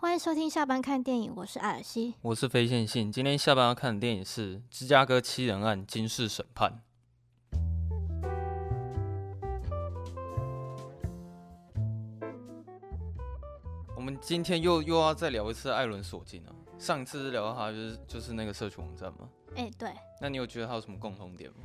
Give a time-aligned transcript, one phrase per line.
[0.00, 3.10] 欢迎收听下班看电影，我是艾尔西，我是非线性。
[3.10, 6.80] 今天下班要看的电影是《芝加哥七人案：惊世审判》。
[13.96, 16.54] 我们今天又又要再聊一次艾伦·索金了。
[16.78, 19.28] 上一次聊到他就是就是那个社群网站吗？
[19.56, 19.92] 哎、欸，对。
[20.20, 21.64] 那你有觉得他有什么共同点吗？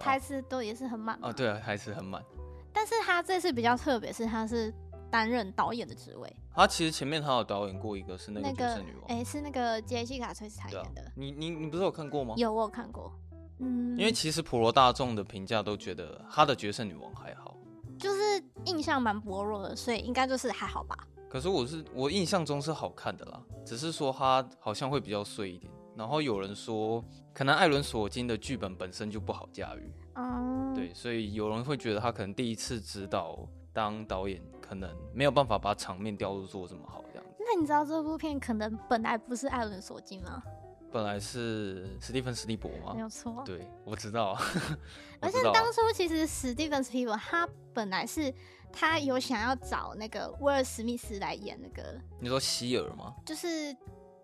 [0.00, 2.24] 台词都也是很满啊，对啊，台词很满。
[2.72, 4.72] 但是他这次比较特别，是他是。
[5.14, 11.02] 担任导演的职位，他其实前面他有导演过一个是那个角色女王，哎、是那个杰西卡·崔斯坦演的。
[11.02, 12.34] 啊、你你你不是有看过吗？
[12.36, 13.12] 有，我有看过。
[13.60, 17.56] 嗯，因为其实普罗大众的评价都觉得他的角色女王还好，
[17.96, 20.98] 就是印象蛮薄弱的，所以应该就是还好吧。
[21.28, 25.72] 可是我是我印象中是好看的啦，只是说他好像会比较碎一点。
[25.94, 34.40] 然后有人说，可能艾伦·索金的剧本本身就不好驾驭，嗯，对，所以有人会觉得他可能第一次指导当导演。
[34.66, 37.36] 可能没有办法把场面调度做这么好，这样子。
[37.38, 40.42] 那你知道这部片可能本来不是艾伦·索金吗？
[40.90, 42.94] 本来是史蒂芬·史蒂博吗？
[42.94, 43.42] 没有错。
[43.44, 44.38] 对，我知道。
[45.20, 48.32] 而且当初其实史蒂芬·史蒂博他本来是
[48.72, 52.00] 他有想要找那个威尔·史密斯来演那个。
[52.18, 53.14] 你说希尔吗？
[53.26, 53.76] 就是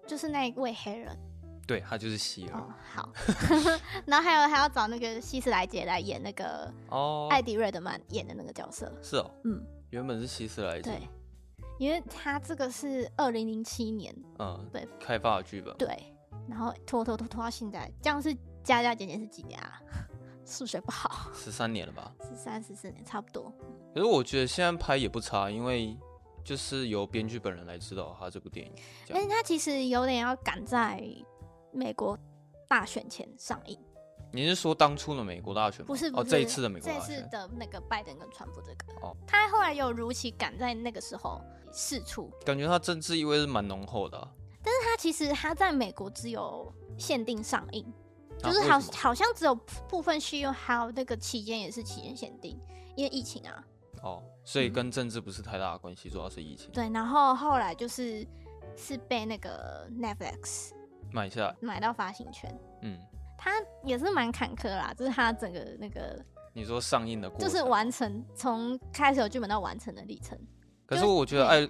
[0.06, 1.14] 就是那一位黑人。
[1.70, 2.58] 对，他就是希尔。
[2.58, 3.12] 哦，好。
[4.04, 8.92] 然后还有还要找那个希斯莱杰来演那个哦，艾迪·瑞德曼演的那个角色。
[9.00, 9.30] 是哦。
[9.44, 9.64] 嗯。
[9.90, 11.08] 原本是希斯莱杰，对，
[11.78, 16.14] 因为他这个是二零零七年，嗯，对，开发的剧本，对，
[16.48, 19.80] 然后拖拖拖拖到现在，这样是加加减减是几年啊？
[20.46, 22.12] 数学不好，十三年了吧？
[22.22, 23.52] 十三十四年差不多。
[23.92, 25.96] 可是我觉得现在拍也不差，因为
[26.44, 28.72] 就是由编剧本人来指导他这部电影，
[29.08, 31.02] 但是他其实有点要赶在
[31.72, 32.18] 美国
[32.68, 33.78] 大选前上映。
[34.32, 35.86] 你是说当初的美国大选吗？
[35.88, 39.00] 不是，不是，哦，这一次的美国大选，这次的那个拜登跟川普这个。
[39.02, 41.40] 哦，他后来有如期赶在那个时候
[41.72, 44.30] 释出，感觉他政治意味是蛮浓厚的啊。
[44.62, 47.84] 但是他其实他在美国只有限定上映，
[48.38, 49.54] 就是好好像只有
[49.88, 52.56] 部分需要，还有那个期间也是期间限定，
[52.94, 53.64] 因为疫情啊。
[54.02, 56.70] 哦，所以跟政治不是太大的关系，主要是疫情。
[56.70, 58.24] 对，然后后来就是
[58.76, 60.70] 是被那个 Netflix
[61.12, 62.54] 买下来，买到发行权。
[62.82, 62.98] 嗯。
[63.42, 66.22] 他也是蛮坎坷啦，就是他整个那个，
[66.52, 70.38] 你说上映的过程，就是完成从开始有剧本到完成的历程。
[70.84, 71.66] 可是我觉得艾，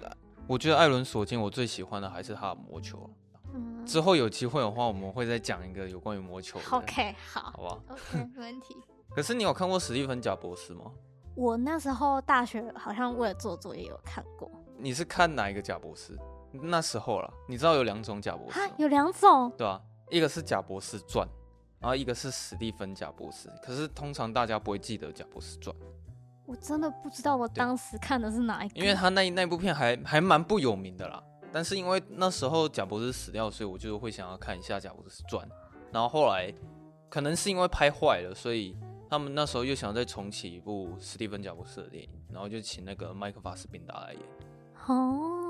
[0.47, 3.09] 我觉得艾伦索金我最喜欢的还是他的魔球。
[3.53, 6.65] 嗯，之后有机会的话，我们会再讲一个有关于魔球的。
[6.71, 8.75] OK，好，好不好？OK，没问题。
[9.15, 10.91] 可是你有看过史蒂芬贾博士吗？
[11.35, 14.51] 我那时候大学好像为了做作业有看过。
[14.77, 16.19] 你是看哪一个贾伯斯？
[16.51, 18.59] 那时候了，你知道有两种贾伯斯？
[18.77, 19.51] 有两种？
[19.57, 19.79] 对啊，
[20.09, 21.27] 一个是贾博士传。
[21.79, 25.75] 然后一个是史蒂芬·贾博士，可是通常大家不会记得《贾博士传》。
[26.45, 31.23] 我真的不知道我当时看的是哪一个，因为他那那部片还还蛮不有名的啦。
[31.51, 35.43] 但是因为那时候贾博士死掉，所以我就会想要看一下《贾博士传》。
[35.91, 36.53] 然后后来
[37.09, 38.77] 可能是因为拍坏了，所以
[39.09, 44.21] 他们那时候又想再重启一部史蒂芬·贾博士的电影，然后就请那个麦克·法斯宾达来演。
[44.85, 45.40] 哦。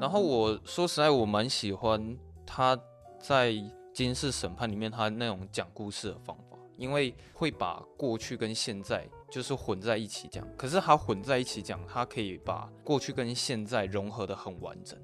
[0.00, 2.78] 然后我说实在，我蛮喜欢他
[3.20, 3.54] 在。
[3.96, 15.00] 惊世审判里面，他那种讲故事的方法，因为会把过去跟现在就是混在一起讲，可是他混在一起讲，他可以把过去跟现在融合的很完整。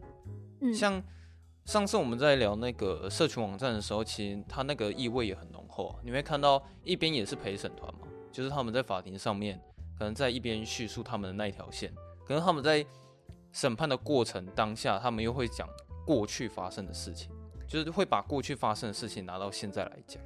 [0.60, 1.02] 嗯，像
[1.64, 5.96] 上次我们在聊那个社群网站的时候，其实他那个意味也很浓厚啊。
[6.04, 9.58] 你会看到一边也是陪审团嘛，就是他们在法庭上面，
[9.98, 11.90] 可能在一边叙述他们的那一条线，
[12.26, 12.84] 可能他们在
[13.52, 15.68] 审判的过程当下，他们又会讲
[16.04, 17.30] 过去发生的事情。
[17.68, 20.22] 就是会把过去发生的事情拿到现在来讲，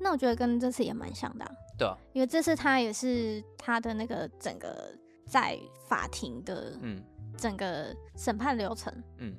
[0.00, 1.52] 那我觉得跟这次也蛮像的啊。
[1.78, 4.92] 对啊，因为这次他也是他的那个整个
[5.24, 5.56] 在
[5.86, 7.00] 法庭的，嗯，
[7.36, 9.32] 整个审判流程，嗯，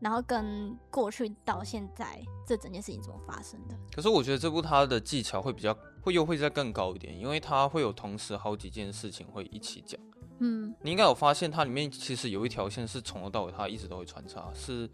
[0.00, 3.76] 然后跟过去到现在这整件事情怎么发生的。
[3.94, 10.00] 可是我觉得这部他的技巧会比较会又会再更高一点，因为他会有同时好几件事情会一起讲。
[10.42, 14.90] 嗯，你应该有发现它里面其实有一条线是从头到尾它一直都会穿插是。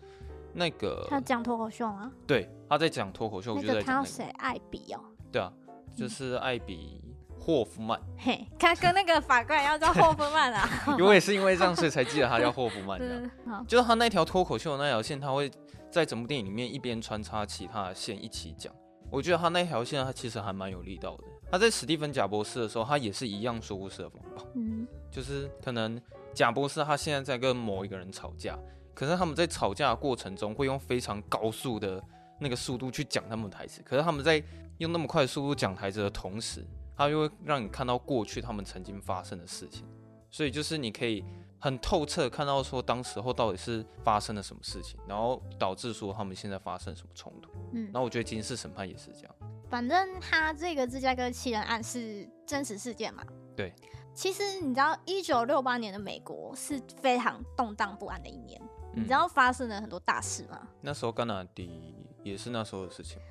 [0.55, 2.11] 那个他讲脱口秀啊？
[2.27, 3.55] 对，他在讲脱口秀。
[3.55, 5.01] 我觉得他要写艾比哦。
[5.31, 5.53] 对啊，
[5.95, 7.01] 就是艾比
[7.39, 8.01] 霍夫曼。
[8.17, 10.67] 嘿，他跟那个法官要叫霍夫曼啊。
[10.99, 12.99] 因为是因为这样，所以才记得他叫霍夫曼。
[12.99, 13.31] 对，
[13.69, 15.51] 就是他那条脱口秀的那条线，他会
[15.91, 18.75] 在整部电影里面一边穿插其他的线一起讲。
[19.11, 21.25] 我觉得他那条线，他其实还蛮有力道的。
[21.53, 24.43] 他在史蒂芬贾博士的时候，他也是一样说故事的方法。
[24.55, 26.01] 嗯，就是可能
[26.35, 28.59] 贾博士他现在在跟某一个人吵架。
[28.95, 32.03] 可是他们在吵架的过程中会用非常高速的
[32.41, 33.81] 那个速度去讲他们的台词。
[33.85, 34.43] 可是他们在
[34.79, 36.67] 用那么快的速度讲台词的同时，
[36.97, 39.87] 他又会让你看到过去他们曾经发生的事情。
[40.31, 41.25] 所以就是你可以
[41.61, 47.51] 很透彻看到说当时候到底是发生了什么事情，然后导致说他们现在发生什么冲突。
[47.73, 49.35] 嗯，然后我觉得金氏审判也是这样。
[49.71, 53.23] 反正他这个芝加哥七人案是真实事件嘛。
[53.55, 53.73] 对。
[54.19, 58.61] 其实你知道，一九六八年的美国是非常动荡不安的一年。
[58.95, 60.61] 嗯、你知道发生了很多大事吗？
[60.81, 61.95] 那时候甘乃迪
[62.25, 63.23] 也是那时候的事情。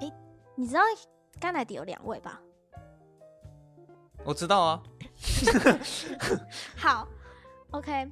[0.00, 0.12] 哎、欸，
[0.56, 0.80] 你知道
[1.38, 2.40] 甘乃迪有两位吧？
[4.24, 4.82] 我知道啊。
[6.76, 7.06] 好
[7.70, 8.10] ，OK。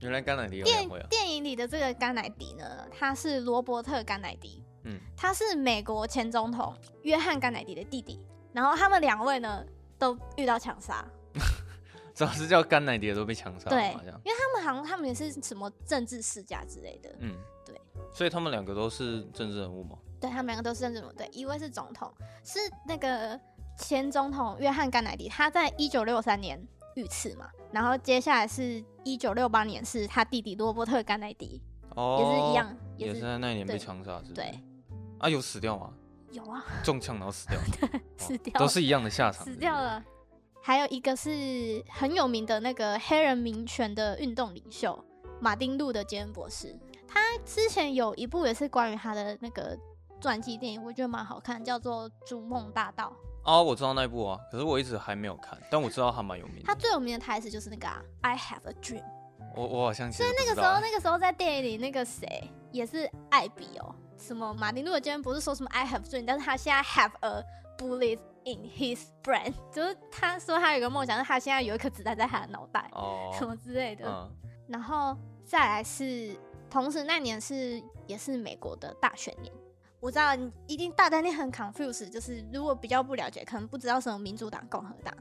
[0.00, 1.06] 原来甘乃迪有两位啊。
[1.08, 4.60] 电影里的这个甘乃迪呢，他是罗伯特甘乃迪。
[4.82, 8.20] 嗯，他是美国前总统约翰甘乃迪的弟弟。
[8.52, 9.64] 然后他们两位呢，
[9.96, 11.06] 都遇到枪杀。
[12.14, 17.34] 主要是叫甘乃迪的都被枪杀，对，因为他们好像他们也是什么政治世家之类的，嗯，
[17.66, 17.80] 对，
[18.12, 19.98] 所以他们两个都是政治人物吗？
[20.20, 22.12] 对，他们两个都是政治人物，对，一位是总统，
[22.44, 23.38] 是那个
[23.76, 26.64] 前总统约翰甘乃迪，他在一九六三年
[26.94, 31.60] 遇刺嘛，然后接下来是一九六八年是他弟弟罗伯特甘乃迪，
[31.96, 34.32] 哦，也是一样，也是，也是在那一年被枪杀，是？
[34.32, 34.56] 对，
[35.18, 35.92] 啊，有死掉吗？
[36.30, 37.58] 有啊，中枪然后死掉，
[38.16, 40.00] 死掉，都是一样的下场，死掉了。
[40.66, 44.98] 还有一个是很有名的那个黑人民权的运动领袖
[45.38, 46.74] 马丁路德杰恩博士，
[47.06, 49.78] 他之前有一部也是关于他的那个
[50.22, 53.12] 传记电影，我觉得蛮好看，叫做《逐梦大道》。
[53.52, 56.62] 哦，我知道那部啊，可是我一直还没有看，但我知道他蛮有名的。
[56.64, 59.04] 他最有名的台词就是那个啊，“I have a dream”。
[59.54, 60.10] 我我好像。
[60.10, 67.44] 所以那个时候，那个时候在电影里，那个谁也是艾比哦，什么马丁路德杰恩博士说什么 “I have a dream”，但是他现在 have a
[67.76, 68.18] bullet。
[68.46, 74.06] In his brain，就是他说他有个梦想，是他现在有一颗子弹在他的脑袋，oh, 什么之类的。
[74.06, 74.30] 嗯、
[74.68, 76.36] 然后再来是，
[76.68, 79.50] 同时那年是也是美国的大选年。
[79.98, 85.16] 我知道你一定大家你很 confused，就是如果比较不了解，可能不知道什么民主党、共和党。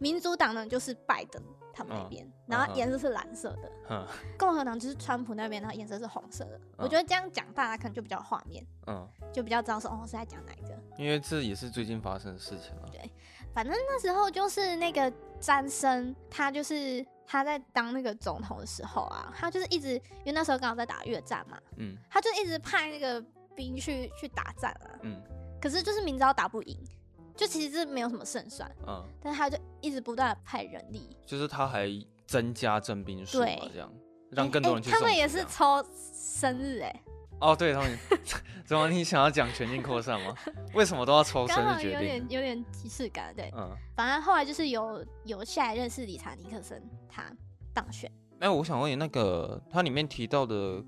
[0.00, 1.40] 民主党呢就是拜登
[1.74, 3.72] 他们那边，嗯、然后颜色是蓝色的。
[3.90, 4.06] 嗯、
[4.38, 6.56] 共和党就是川普那边，然后颜色是红色的。
[6.56, 10.74] 嗯、我觉得这样讲大家可能就比较画面，嗯，就比较知道说哦是在讲哪一个。
[10.96, 12.88] 因为这也是最近发生的事情了。
[12.92, 13.10] 对，
[13.52, 23.20] 反正那时候就是那个詹森，他就是他在当那个总统的时候啊，他就是一直因为那时候刚好在打越战嘛，嗯，他就一直派那个
[23.56, 25.20] 兵去去打仗啊，嗯，
[25.60, 26.78] 可是就是明知道打不赢，
[27.36, 31.88] 就其实是没有什么胜算，嗯，但是他就一直不断的派人力，就是他还
[32.26, 33.92] 增加征兵数，嘛，这样
[34.30, 34.98] 让更多人去、欸欸。
[34.98, 37.02] 他们也是抽生日哎、欸。
[37.40, 37.98] 哦，对他们，
[38.64, 40.34] 怎么你想要讲全境扩散吗？
[40.72, 41.98] 为什么都要抽生日决定？
[41.98, 47.24] 有点有点即视感，对，嗯，反正后来就是有有下来认识理查尼克森，他
[47.74, 48.10] 当选。
[48.38, 50.82] 哎、欸，我想问你，那个他里面提到的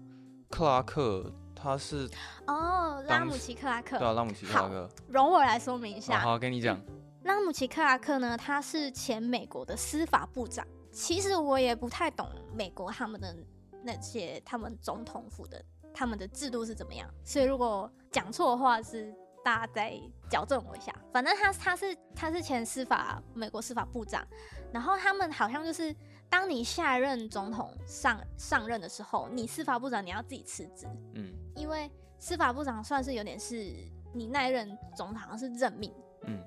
[0.49, 2.09] 克拉克，他是
[2.47, 6.21] 哦，拉姆齐克拉克，对啊，拉姆齐克拉克，容我来说明一下。
[6.21, 6.79] 好，好，跟你讲，
[7.25, 10.65] 拉姆齐克拉克呢，他是前美国的司法部长。
[10.93, 13.35] 其实我也不太懂美国他们的
[13.83, 15.65] 那些他们总统府的。
[15.99, 17.09] 他们的制度是怎么样？
[17.25, 19.11] 所以如果讲错的话，是
[19.43, 19.99] 大家再
[20.29, 20.95] 矫正我一下。
[21.11, 24.23] 反正他他是他是前司法美国司法部长，
[24.71, 25.97] 然后他们好像就是，
[26.29, 33.73] 当你下任总统上上任的时候，你司法部长你要自己辞职，嗯，因为司法部长算是有点是
[34.13, 35.93] 你那一任总统好像是任命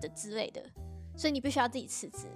[0.01, 2.27] 的之类的，嗯，所以你必须要自己辞职。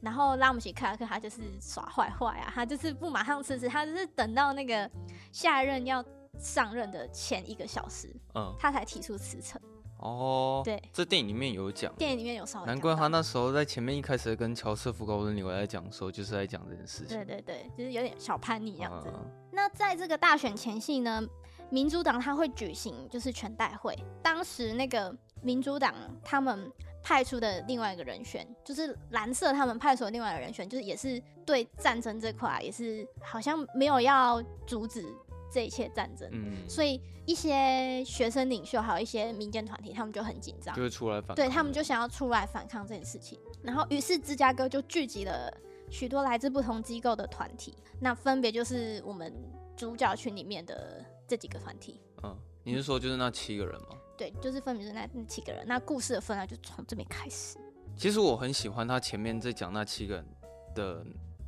[0.00, 4.90] 然后拉姆齐克拉克他就是耍坏坏啊，他就是不马上辞职，他就是等到那个
[5.32, 6.04] 下任要。
[6.38, 9.60] 上任的前一个小时，嗯，他才提出辞呈。
[10.02, 12.66] 哦，对，这电影里面有讲，电影里面有稍微。
[12.66, 17.16] 难怪他那时候在前面一开始跟乔瑟夫高登纽在讲的时候，就是在讲这件事情。
[17.16, 19.08] 对对对，就是有点小叛逆这样子。
[19.14, 21.22] 嗯、那在这个大选前夕呢，
[21.70, 23.96] 民主党他会举行就是全代会。
[24.22, 25.94] 当时那个民主党
[26.24, 26.68] 他们
[27.00, 35.06] 派出的另外一个人选，就是蓝色他们派出的另外一个人选，就是也是对战争这块也是好像没有要阻止。
[35.52, 43.38] 这一切战争，嗯，所以一些学生领袖还有一些民间团体，他们就很紧张，就会出来反抗，对，他们就想要出来反抗这件事情。
[43.62, 45.52] 然后，于是芝加哥就聚集了
[45.90, 49.32] 许多来自不同机构的团体，那分别就是我们
[49.76, 52.00] 主角群里面的这几个团体。
[52.22, 53.88] 嗯，你是说就是那七个人吗？
[54.16, 55.64] 对，就是分别是那那七个人。
[55.66, 57.58] 那故事的分量就从这边开始。
[57.96, 60.26] 其实我很喜欢他前面在讲那七个人
[60.74, 61.04] 的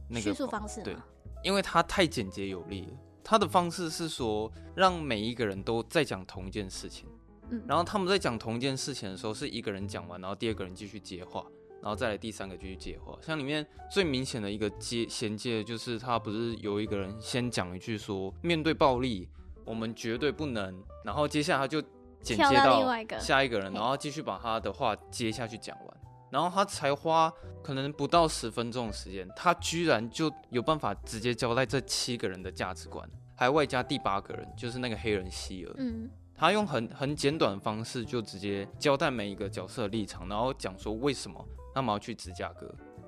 [0.09, 0.95] 那个叙述方式，对，
[1.43, 2.99] 因为他太简洁有力了。
[3.25, 7.09] 他的方式是说，让每一个人都在讲同一件事情，
[7.51, 11.47] 嗯，然后他们在讲同一件事情的时候，是一个人讲完，然后第二个人继续接话，
[11.81, 13.19] 然后再来第三个继续接话。
[13.23, 19.27] 像里面最明显的一个接衔接，就是他不是有一个人先讲一句说，面对暴力，
[19.65, 21.81] 我们绝对不能，然后接下来他就
[22.21, 22.87] 剪接到
[23.19, 25.97] 下一个人，然后继续把他的话接下去讲完。
[26.35, 35.73] 然后他才花可能不到十分钟的时间，他居然就有办法直接交代这七个人的价值观，还外加第八个人就是那个黑人希尔。
[35.79, 42.67] 嗯，他用很很简短的方式就直接交代每一个角色的立场，然后讲说为什么他们要去芝加哥，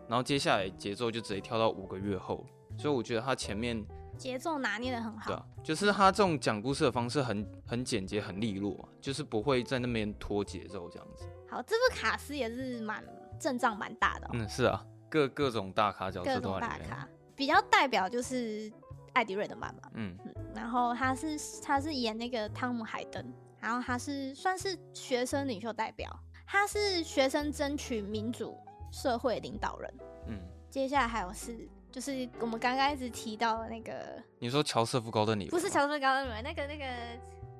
[0.09, 2.47] 然后接下来节奏就直接跳到五个月后，
[2.78, 3.85] 所以我觉得他前面。
[4.16, 11.25] 节奏拿捏的很好，对啊，就是他这种讲故事的方式很很简洁、很利落，就是不会在那边拖节奏这样子。
[11.49, 13.04] 好，这部卡斯也是蛮
[13.38, 14.30] 阵仗蛮大的喔。
[14.32, 16.40] 嗯，是啊，各各种大咖角色都。
[16.40, 18.73] 各种大咖，比较代表就是
[19.12, 19.82] 艾迪瑞德曼嘛。
[19.94, 23.25] 嗯，嗯，然后他是他是演那个汤姆海登，
[23.61, 26.11] 然后他是算是学生领袖代表，
[26.46, 28.56] 他是学生争取民主
[28.90, 29.94] 社会领导人。
[30.28, 31.68] 嗯，接下来还有是。
[31.96, 35.50] 就是我们刚刚一直提到的那个，你说乔瑟夫高登李维？
[35.50, 36.84] 不是乔瑟夫高登李维，那个那个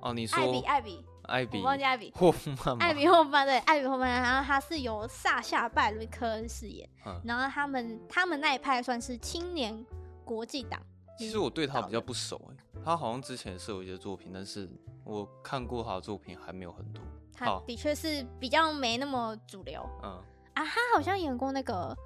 [0.03, 9.83] 哦，你说艾比艾比艾比，我忘记艾比霍夫曼，艾比霍夫曼对，艾比霍夫曼，然后他是由萨夏拜伦科恩饰演，嗯，然后他们他们那一派算是青年
[10.23, 10.79] 国际党。
[11.19, 14.69] 其实我对他比较不熟哎，他好像之前是有一些作品，但是
[15.03, 17.03] 我看过他的作品还没有很多。
[17.33, 20.11] 他的确是比较没那么主流，嗯
[20.53, 21.97] 啊，他好像演过那个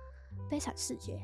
[0.48, 1.14] 《悲惨世界》。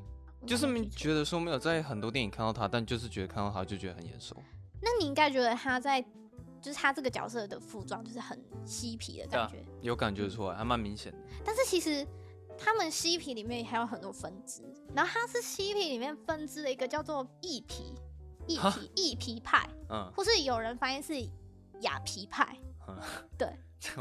[0.45, 4.37] 就是没觉得说没有在很多电影看到他，但就是觉得看到他就觉得很眼熟。
[4.83, 6.01] 那你应该觉得他在，
[6.61, 11.19] 就是他这个角色的服装就是很嬉皮的感觉，啊、有感觉出来，还蛮明显的。
[11.45, 12.07] 但是其实
[12.59, 14.63] 他们嬉皮里面还有很多分支，
[14.95, 17.95] 然后他是嬉皮里面分支的一个叫做异皮，
[18.47, 21.15] 异皮异皮派，嗯，或是有人翻译是
[21.81, 22.97] 雅皮派，嗯、
[23.37, 23.49] 对，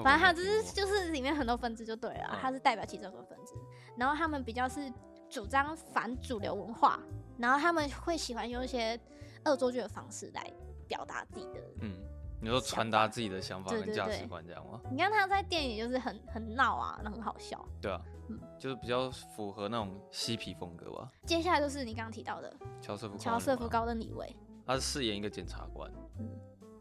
[0.03, 3.53] 反正他只是就是里面很多分支就对了，嗯、他是代表其中一个分支，
[3.97, 4.91] 然后他们比较是。
[5.29, 6.99] 主张反主流文化，
[7.37, 8.99] 然后他们会喜欢用一些
[9.45, 10.51] 恶作剧的方式来
[10.87, 11.97] 表达自己的，嗯，
[12.41, 14.79] 你说传达自己的想法跟价值观这样吗？
[14.91, 17.63] 你看他在电影就是很很闹啊，那很好笑。
[17.81, 21.11] 对啊，嗯，就是比较符合那种嬉皮风格吧。
[21.25, 25.91] 接下来就是你刚刚提到的乔瑟夫乔瑟夫高登李维，他是饰演一个检察官。
[26.19, 26.29] 嗯，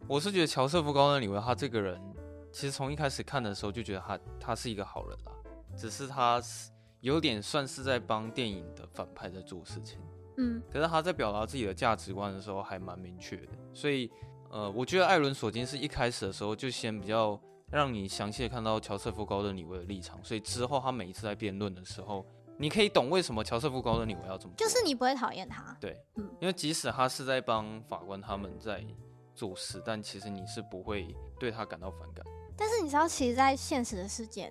[0.09, 2.01] 我是觉得乔瑟夫高登李维他这个人，
[2.53, 5.33] 其实从一开始看的时候就觉得他他是一个好人啦，
[5.77, 6.71] 只是他是。
[7.05, 10.01] 有点算是在帮电影的反派在做事情，
[10.39, 14.11] 嗯，可是他在表达自己的价值观的时候还蛮明确的，所以，
[14.49, 17.39] 呃，我觉得艾伦·索金是一开始的时候就先比较
[17.71, 22.25] 让你详细的看到乔瑟夫·高登·李维的立场，所以之后他每一次在辩论的时候，
[22.57, 28.83] 你可以懂为什么乔瑟夫·高登·李维要这么做，就是你不会讨厌他，对，嗯，因为即使他是在帮法官他们在
[29.35, 32.25] 做事，但其实你是不会对他感到反感。
[32.57, 34.51] 但是你知道，其实，在现实的事件，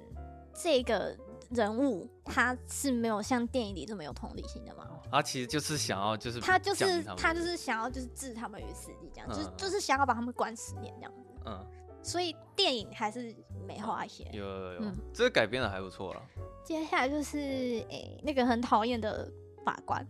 [0.53, 1.17] 这个。
[1.51, 4.87] 人物他是没有像电影里这么有同理心的吗？
[5.11, 11.29] 他其实就是想要，就是他就是他就是想要就是置他们于死地这样，嗯、就是就是想要把他们关十年这样子。
[11.45, 11.65] 嗯，
[12.01, 13.35] 所以电影还是
[13.67, 14.23] 美化一些。
[14.31, 16.21] 有有有，嗯、这个改编的还不错了。
[16.63, 19.29] 接下来就是诶、欸，那个很讨厌的
[19.65, 20.05] 法官，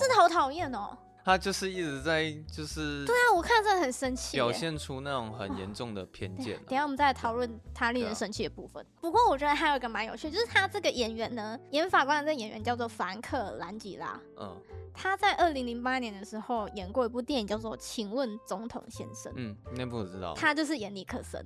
[0.00, 0.96] 真的好讨厌哦。
[1.24, 6.58] 他就是一直在，就是对啊，我看真的很生气，表现出那种很严重的偏见。
[6.66, 8.84] 等下我们再来讨论他令人生气的部分。
[8.84, 14.20] 啊、不过我觉得还有一个蛮有趣，就是他这个演员呢，演法官的这个演员叫做凡克·兰吉拉。
[14.36, 14.60] 嗯，
[14.92, 19.32] 他在二零零八年的时候演过一部电影叫做《请问总统先生》。
[19.36, 20.34] 嗯，那部我知道。
[20.34, 21.44] 他就是演尼克森。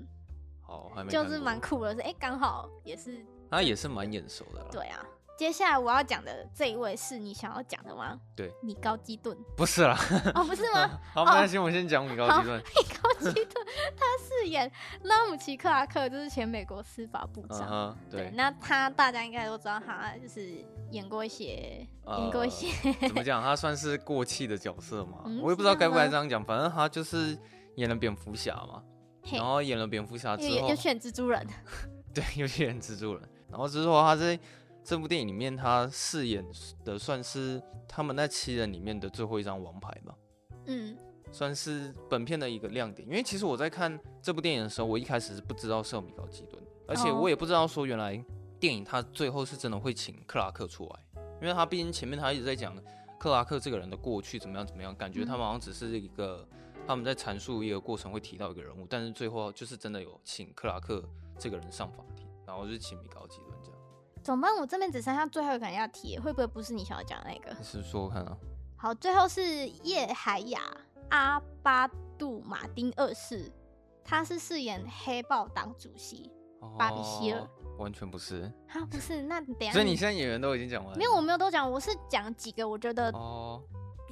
[0.62, 3.24] 好，还没就是蛮酷的，是哎，刚好也是。
[3.50, 4.66] 他也是蛮眼熟的啦。
[4.72, 5.06] 对啊。
[5.36, 8.18] 接下来我要讲的这一位是你想要讲的吗？
[8.34, 9.94] 对，米高基顿不是啦。
[10.34, 10.98] 哦，不是吗？
[11.12, 12.58] 好，没关系，我先讲米高基顿。
[12.58, 14.70] 米高基顿，他饰演
[15.02, 17.94] 拉姆齐克拉克，就是前美国司法部长。
[18.10, 22.68] 对，那他大家应该都知道，他就是演过一些，演过一些。
[23.06, 23.42] 怎么讲？
[23.42, 25.18] 他算是过气的角色嘛？
[25.42, 26.42] 我也不知道该不该这样讲。
[26.42, 27.36] 反正他就是
[27.74, 28.82] 演了蝙蝠侠嘛，
[29.32, 31.46] 然后演了蝙蝠侠之后，又选蜘蛛人。
[32.14, 33.22] 对，又演蜘蛛人。
[33.50, 34.38] 然后之后他在。
[34.86, 36.46] 这部电影里面，他饰演
[36.84, 40.14] 的算是他们那七人里面的最后一张王牌吧。
[40.66, 40.96] 嗯，
[41.32, 43.04] 算是本片的一个亮点。
[43.08, 48.24] 因为其实我在看这部电影的时候，我一开始是不知道是有米高基顿，而且我也不知道说原来
[48.60, 52.72] 电影他最后是真的会请克拉克出来，因为他毕竟前面他一直在讲
[53.18, 56.46] 克拉克这个人的过去怎么样怎么样，感觉他们好像只是一个
[56.86, 61.02] 他们在阐述一个过程会提到一个人物，但是最后就是真的有请克拉克
[61.36, 63.45] 这个人上法庭，然后就请米高基顿。
[64.26, 64.52] 怎么办？
[64.56, 67.56] 我这边只剩下最后一个人要提，会不会不是你想要讲的那个？
[67.56, 68.36] 你是说我看啊。
[68.76, 70.60] 好，最后是叶海雅
[71.10, 73.48] 阿巴杜马丁二世，
[74.04, 77.48] 他是饰演黑豹党主席、哦、巴比希尔。
[77.78, 78.52] 完全不是。
[78.66, 79.22] 他，不是？
[79.22, 79.70] 那等下。
[79.70, 80.98] 所以你现在演员都已经讲完了？
[80.98, 83.62] 没有，我没有都讲，我是讲几个我觉得哦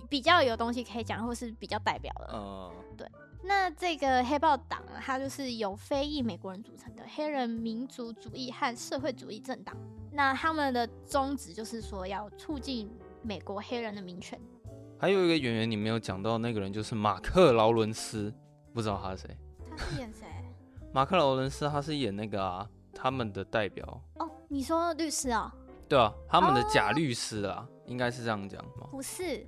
[0.09, 2.27] 比较有东西可以讲，或是比较代表的。
[2.33, 2.73] 哦。
[2.97, 3.11] 对。
[3.43, 9.77] 那这个黑豹党啊，它就是由非裔美国人组成的黑人民族主义和社会主义政党。
[10.15, 12.89] 那他们的宗旨就是说要促进
[13.21, 14.41] 美国黑人的民权。
[14.97, 18.33] 还有一个演员你没有讲到，那个人就是马克劳伦斯，
[18.73, 19.37] 不知道他是谁？
[19.77, 20.27] 他是演谁？
[20.95, 24.01] 马克劳伦斯他是演那个啊，他们的代表。
[24.21, 25.53] 哦，你说律师啊？
[25.89, 28.87] 对啊，他们的假律师啊，哦、应该是这样讲吗？
[28.93, 29.45] 不是，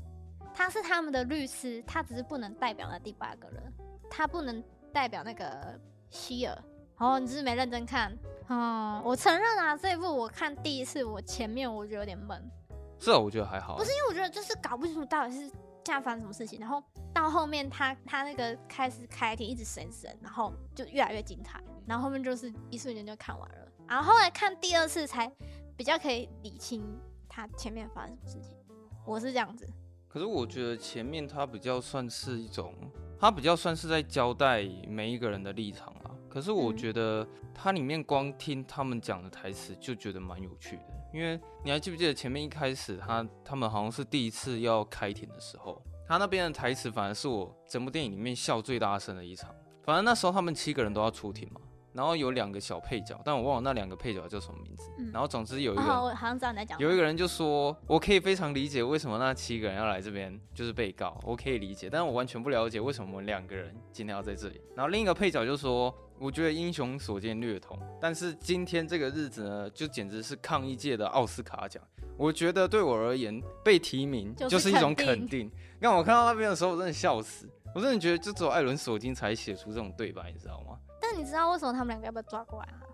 [0.53, 3.73] 他是他们的律师，他只是不能代表那第八个人，
[4.11, 5.81] 他不能代表那个
[6.11, 6.65] 希尔。
[6.99, 8.13] 哦，你是，是没认真看？
[8.49, 12.51] 嗯，我承认啊，这一部我看第一次，我前面我觉得有点闷。
[12.99, 13.77] 是啊，我觉得还好、啊。
[13.77, 25.31] 不是因为我觉得就是搞不清楚到底是现在发生什么事情，然后到后面他他那个开始开庭一直审审，然后就越来越精彩，然后后面就是一瞬间就看完了，然后后来看第二次才
[25.77, 26.83] 比较可以理清
[27.29, 28.57] 他前面发生什么事情。
[29.05, 29.69] 我是这样子。
[30.09, 32.75] 可是我觉得前面他比较算是一种，
[33.21, 35.96] 他比较算是在交代每一个人的立场啊。
[36.37, 40.83] 可是我觉得它里面光听他们讲的台词就觉得蛮有趣的。
[41.15, 49.51] 因为你还记不记得前面一开始他他们好像是第一次要开庭的时候，他那边的台词反而是我整部电影里面笑最大声的一场。
[49.83, 51.61] 反正那时候他们七个人都要出庭嘛，
[51.95, 54.91] 然后有两个小配角，但我忘了那两个配角叫什么名字。
[55.11, 56.79] 然后总之有一个人，好像知道你在讲。
[56.79, 65.97] 有一个人就说：“我可以非常理解为什么那七个人要来这边就是被告，我可以理解，但是我完全不了解为什么我们两个人今天要在这里。”然后另一个配角就说。
[66.19, 71.83] 我觉得英雄所见略同，但是今天这个日子呢，就简直是抗议界的奥斯卡奖。
[72.17, 75.51] 我觉得对我而言，被提名就是一种肯定。
[75.79, 77.49] 让我看到那边的时候，我真的笑死。
[77.75, 80.79] 我真的觉得，就只有艾伦·索金才写出这种对白，你知道吗？
[80.99, 82.87] 但你知道为什么他们两个要被抓过来吗？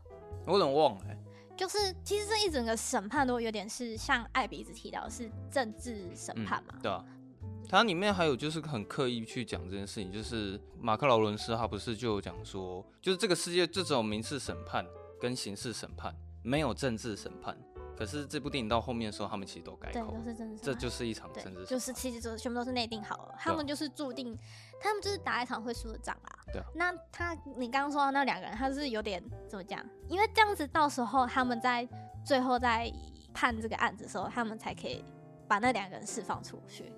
[0.47, 1.17] 我怎么忘了、欸。
[1.57, 6.83] 就是其实这一整个审判都有点是像艾比一直提到是政治审判嘛、嗯？
[6.83, 7.05] 对啊。
[7.73, 14.85] 它里面还有就是很刻意去讲这件事情，就是马克劳伦斯他不是就讲说，就是这个世界就只有民事审判
[15.19, 17.57] 跟刑事审判，没有政治审判。
[17.97, 20.63] 可是这部电影到后面的时候，他们其实都改口，对，都是政治。
[20.63, 24.37] 这就是一场政治，就是其实就全部都是内定好了，他们就是注定，
[24.79, 26.39] 他们就是打一场会输的仗啊。
[26.53, 26.67] 对啊。
[26.75, 29.83] 那他你刚刚说到那两个人，他是有点怎么讲？
[30.11, 31.89] 因为这样子到时候他们在
[32.23, 32.93] 最后在
[33.33, 35.03] 判这个案子的时候，他们才可以
[35.49, 36.93] 把那两个人释放出去。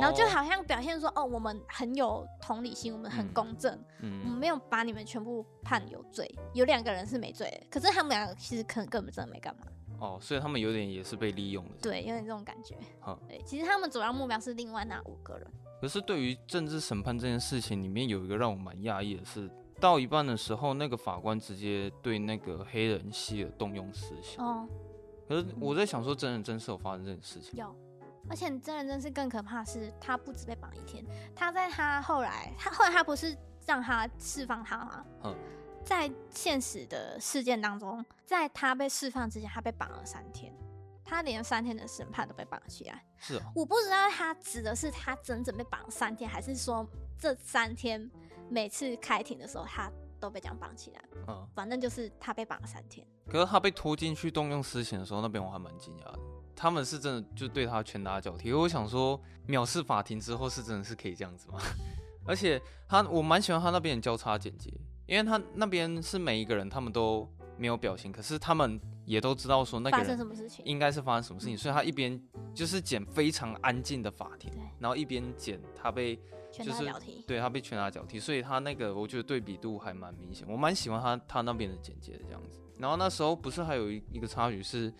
[0.00, 9.62] 然后就好像表现说，哦，我们很有同理心，我们很公正，嗯，我们没有把你们全部判有罪，有两个人是没罪的，可是他们两个其实可能根本真的没干嘛。
[9.98, 11.70] 哦，所以他们有点也是被利用的。
[11.80, 12.76] 对，有点这种感觉。
[13.00, 15.46] 好，对，其实他们主要目标是另外那五个人。
[15.80, 24.42] 可是对于政治审判这件事情里面，有一个让我蛮讶异的是，到一半的时候，那个法官直接对那个黑人希尔动用私刑。
[24.42, 24.68] 哦。
[25.28, 27.58] 可是我在想说，真人真事有发生这件事情？
[27.58, 27.74] 有。
[28.28, 35.04] 而且真人真事更可怕的是，他不止被绑一天，他在他后来，他后来他不是让他释放他吗？
[35.24, 35.34] 嗯，
[35.84, 40.52] 在现实的事件当中，在他被释放之前，他被绑了三天，
[41.04, 43.04] 他连三天的审判都被绑起来。
[43.18, 46.86] 是啊，我不知道他指的是他整整被绑三天，还是说
[47.18, 48.10] 这三天
[48.50, 51.04] 每次开庭的时候他都被这样绑起来。
[51.28, 53.06] 嗯，反正就是他被绑了三天。
[53.28, 56.18] 可是他被拖进去动用私刑的时候，那边我还蛮惊讶的。
[56.56, 61.60] 他们是真的就对他拳打脚踢，我想说藐视法庭之后是真的是可以这样子吗？
[62.26, 64.72] 而且他我蛮喜欢他那边的交叉剪辑，
[65.06, 70.18] 因为他那边是每一个人他们都没有表情，可是他们也都知道说那个人
[70.64, 72.20] 应该是发生什么事情，所以他一边
[72.52, 76.18] 就是剪非常安静的法庭，然后一边剪他被
[76.50, 76.90] 就是
[77.26, 82.58] 对他被拳打脚踢，所以他那个我觉得对比度还蛮明显，我蛮喜欢他他那边的剪接的这样子。
[82.78, 84.92] 然后那时候不是还有一一个插曲是。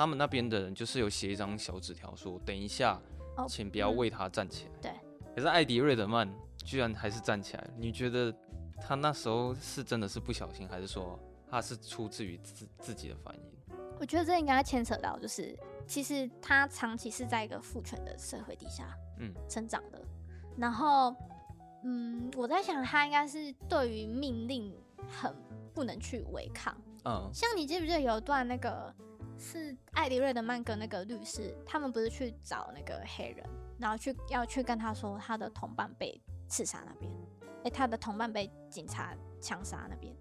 [0.00, 2.98] 他们那边的人就是有写一张小纸条，说等一下，
[3.46, 4.70] 请不要为他站起来。
[4.80, 4.92] 对。
[5.34, 6.26] 可是艾迪·瑞德曼
[6.64, 7.70] 居然还是站起来。
[7.76, 8.34] 你觉得
[8.80, 13.76] 他那时候是真的是不小心，还是说他是出自于自自己的反应？
[13.98, 15.54] 我觉得这应该牵扯到，就是
[15.86, 20.02] 其实他长期是在一个父权的社会底下，嗯，成长的。
[20.56, 21.14] 然后，
[21.84, 24.74] 嗯，我在想他应该是对于命令
[25.06, 25.30] 很
[25.74, 26.74] 不能去违抗。
[27.04, 27.28] 嗯。
[27.34, 28.94] 像你记不记得有一段那个？
[29.40, 33.44] 是艾迪·瑞德曼跟那个律师，他们不是去找那个黑人，
[33.78, 40.14] 然后去要去跟他说他的同伴被刺杀那边，哎、欸，他的同伴被警察枪杀那边。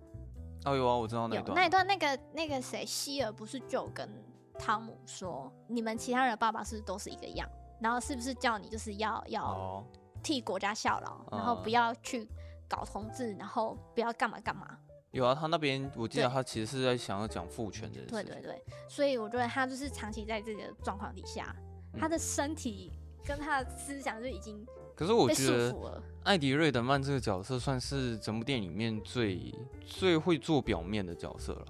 [0.63, 1.53] 哦，有啊，我知道那一段。
[1.53, 4.09] 那一段，那个那个谁，希尔不是就跟
[4.57, 7.47] 汤姆说，你们其他人的爸爸是不是都是一个样？
[7.81, 9.85] 然后是不是叫你就是要要
[10.23, 12.25] 替国家效劳，哦、然后不要去
[12.69, 14.77] 搞同志，然后不要干嘛干嘛？
[15.11, 18.01] 有啊，他那边我记得他其实是在想要讲父权的。
[18.07, 21.55] 对对对，所以我觉得他就是长期在这个状况底下，
[21.97, 22.91] 他的身体
[23.25, 24.65] 跟他的思想就已经。
[24.95, 31.65] 可是我觉得艾迪·瑞德曼这个角色算是整部电影里面最最会做表面的角色了，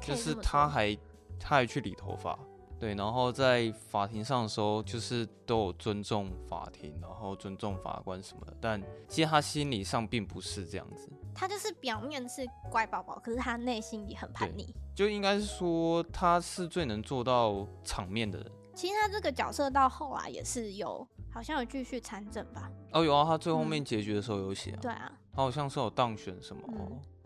[0.00, 0.94] 就是他还
[1.40, 2.38] 他还去理头发。
[2.78, 8.54] 对，然后在法庭上的时候，就是都有尊重法庭，然后尊重法官什么的。
[8.60, 14.74] 但其实他心理上并不是这样子，他就是表面是乖宝宝，可是他内心里很叛逆。
[14.94, 18.52] 就应该是说，他是最能做到场面的人。
[18.74, 22.70] 其实他这个角色到后来也是有，好像有继续参政吧？
[22.92, 24.78] 哦，有啊，他最后面结局的时候有写啊。
[24.80, 26.62] 对啊，他好像是有当选什么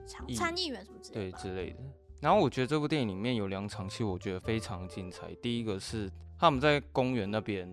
[0.07, 1.79] 参参议员什么之类的，对之类的。
[2.21, 5.33] 然后我觉得这部电影里面有两场戏，我觉得非常精彩。
[5.37, 7.71] 第一个是他们在公园那边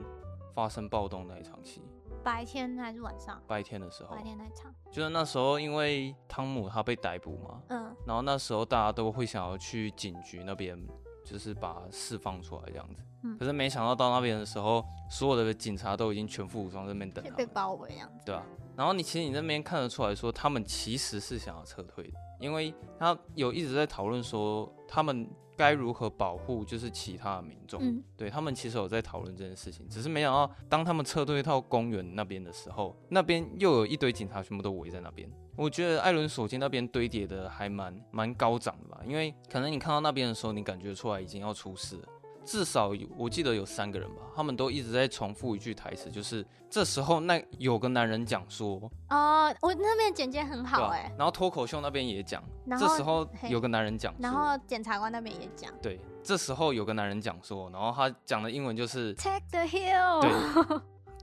[0.53, 1.81] 发生暴动那一场戏，
[2.25, 3.39] 白天还是晚上？
[3.47, 4.15] 白天的时候。
[4.15, 10.75] 白天那场，就是那时候因为汤姆他被逮捕嘛，嗯，然后那时候大家都会想要去警局那边，
[11.23, 13.03] 就是把他释放出来这样子。
[13.21, 18.25] 嗯，可是没想到到那边的时候，所有的警察都已经全副武装在那边等他，被包围这样子。
[18.25, 18.43] 对啊，
[18.75, 22.17] 然后你其实你那边看得出来说，他们其实是想要撤退的。
[22.39, 35.29] 因为他有一直在讨论说，他们该如何保护就是其他的民众，嗯、对他们其实有在讨论这件事情，只是没想到当他们撤退到公园那边的时候，那边又有一堆警察全部都围在那边。
[35.55, 42.07] 我觉得艾伦索金那边堆叠的还蛮蛮高涨的吧，因为可能你看到那边的时候，你感觉出来已经要出事了。
[42.45, 48.79] 至少有，我记得有三个人吧，他们都一直在重复一句台词，就是这时候那有个男人讲说，
[49.09, 52.43] 哦，我那边剪接很好哎、欸，然后脱口秀那边也讲，
[52.79, 60.79] 这时候有个男人讲，然后检察官那边也讲，对，这时候有个男人讲说，然后他讲的英文就是 Take the hill，对，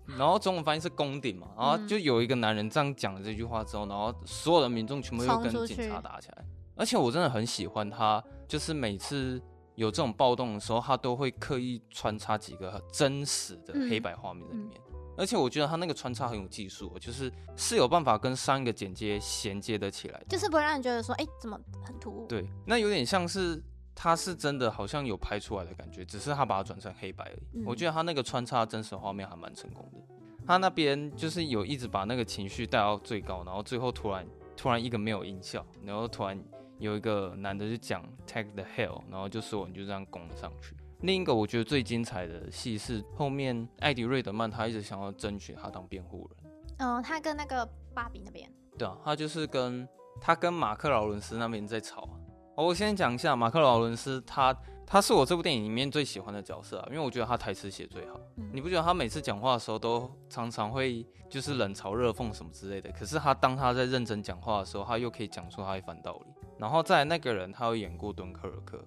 [0.18, 9.40] 然后中文翻译是攻顶嘛，然后就有一个男人这样讲了这句话之后，然后所有的民众全部又跟警察打起来，而且我真的很喜欢他，就是每次。
[9.74, 22.26] 有这种暴动的时候，他都会刻意穿插几个真实的黑白画面在里面，嗯嗯、而且我觉得他那个穿插很有技术，就是是有办法跟上一个剪接衔接的起来的，就是不会让人觉得说，哎、欸，怎么很突兀？
[22.26, 23.62] 对，那有点像是
[23.94, 27.60] 他是真的好像有拍出来的感觉，只是他把它转成黑白而已。
[27.60, 29.98] 嗯、我觉得他那个穿插真实画面还蛮成功的，
[30.46, 36.38] 他那边就是有一直把那个情绪带到最高，然后最后突然突然一个没有音效，然后突然。
[36.82, 40.76] 有一个男的就讲 take the hell，然后就说你就这样攻了上去。
[41.02, 46.88] 另一个我觉得最精彩的戏是后面艾迪瑞德曼他一直想要争取他当辩护人。
[46.88, 47.64] 哦，他跟那个
[47.94, 48.50] 芭比那边。
[48.76, 49.88] 对啊，他就是跟
[50.20, 52.14] 他跟马克劳伦斯那边在吵啊。
[52.56, 58.20] 我先讲一下马克劳伦斯他，他他是我这部电影里面最喜欢的角色啊，因为我觉得他台词写最好。
[58.36, 62.90] 嗯、你不觉得他每次讲话的时候都常常会就是冷嘲热讽什么之类的？
[62.92, 66.32] 可是他当他在认真讲话的时候，他又可以讲出他一番道理。
[66.62, 68.78] 然后在那个人，他有演过《敦刻尔克》。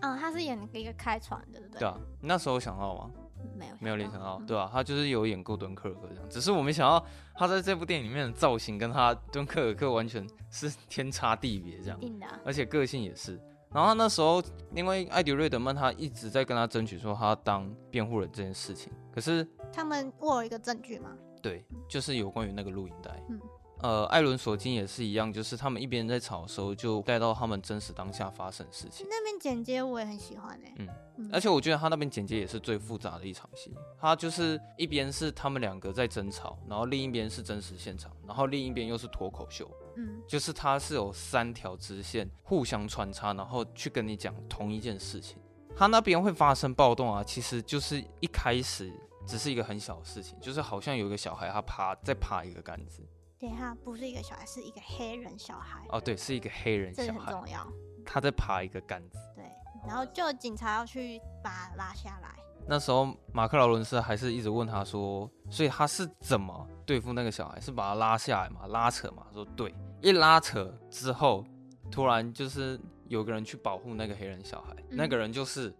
[0.00, 1.78] 嗯，他是演一个开船的，对不对？
[1.78, 3.08] 对啊，你那时候想到吗？
[3.56, 7.06] 没有，没有联想到，嗯、对啊，他就是有演过《敦刻尔克》这样，只是我没想到
[7.36, 12.00] 他在这部电影里面的造型跟他《敦刻尔克》完全是天差地别这样。
[12.00, 12.26] 定的。
[12.44, 13.40] 而且个性也是。
[13.70, 14.42] 然后他那时候，
[14.74, 21.16] 因为艾迪瑞德曼他一直在跟他争取说他当辩护人这件事情，可是他们握有一个证据吗？
[21.40, 23.12] 对，就是有关于那个录音带。
[23.30, 23.40] 嗯。
[23.82, 29.04] 呃，艾伦索金也是一样，就是他们一边在吵的时候，就带到他们真实当下发生的事情。
[29.10, 33.74] 那边剪接我也很喜欢哎、欸，嗯，而且我觉得他那边剪接也是最复杂的一场戏。
[33.98, 45.38] 他就是一边是他们两个在争吵，然后另一边是真实现场，然后另一边又是脱口秀，嗯，就是他是有三条支线互相穿插，然后去跟你讲同一件事情。
[45.74, 48.92] 他那边会发生暴动啊，其实就是一开始
[49.26, 53.02] 只是一个很小的事情，就是好像有一个小孩他爬在爬一个杆子。
[53.42, 55.84] 对，他不是一个小孩，是一个黑人小孩。
[55.88, 57.66] 哦，对，是一个黑人小孩，这很重要。
[58.06, 59.18] 他在爬一个杆子。
[59.34, 59.44] 对，
[59.84, 62.36] 然后就警察要去把他拉下来。
[62.68, 67.58] 那时候马克劳伦斯还是一直问他说，所以他是怎么对付那个小孩？
[67.60, 68.64] 是把他拉下来嘛？
[68.68, 69.26] 拉扯嘛？
[69.32, 71.44] 说对，一拉扯之后，
[71.90, 75.74] 突然就是有个人去保护那个黑人小孩，嗯、那个人就是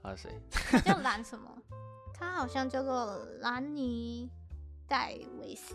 [0.00, 0.78] 他是谁？
[0.86, 1.50] 叫兰什么？
[2.14, 4.30] 他好像叫做兰尼
[4.86, 5.74] 戴维斯。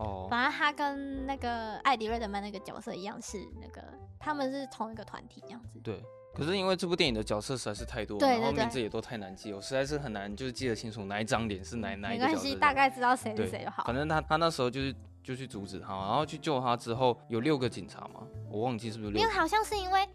[0.00, 3.84] 哦，反正他跟那个艾迪瑞德曼那个角色一样，是那个
[4.18, 5.78] 他们是同一个团体这样子。
[5.80, 6.02] 对，
[6.34, 12.36] 可是因为这部电影的角色实在是太多了，然后名字也都太难记，我实在是很难就是记得清楚哪一张脸是哪哪一个角色。
[12.36, 13.84] 没关系，大概知道谁是谁就好。
[13.84, 19.20] 反正他他那时候就是就去阻止他，然后去救他之后，有六个警察嘛，我忘记是不是六个。
[19.20, 20.08] 因为好像是因为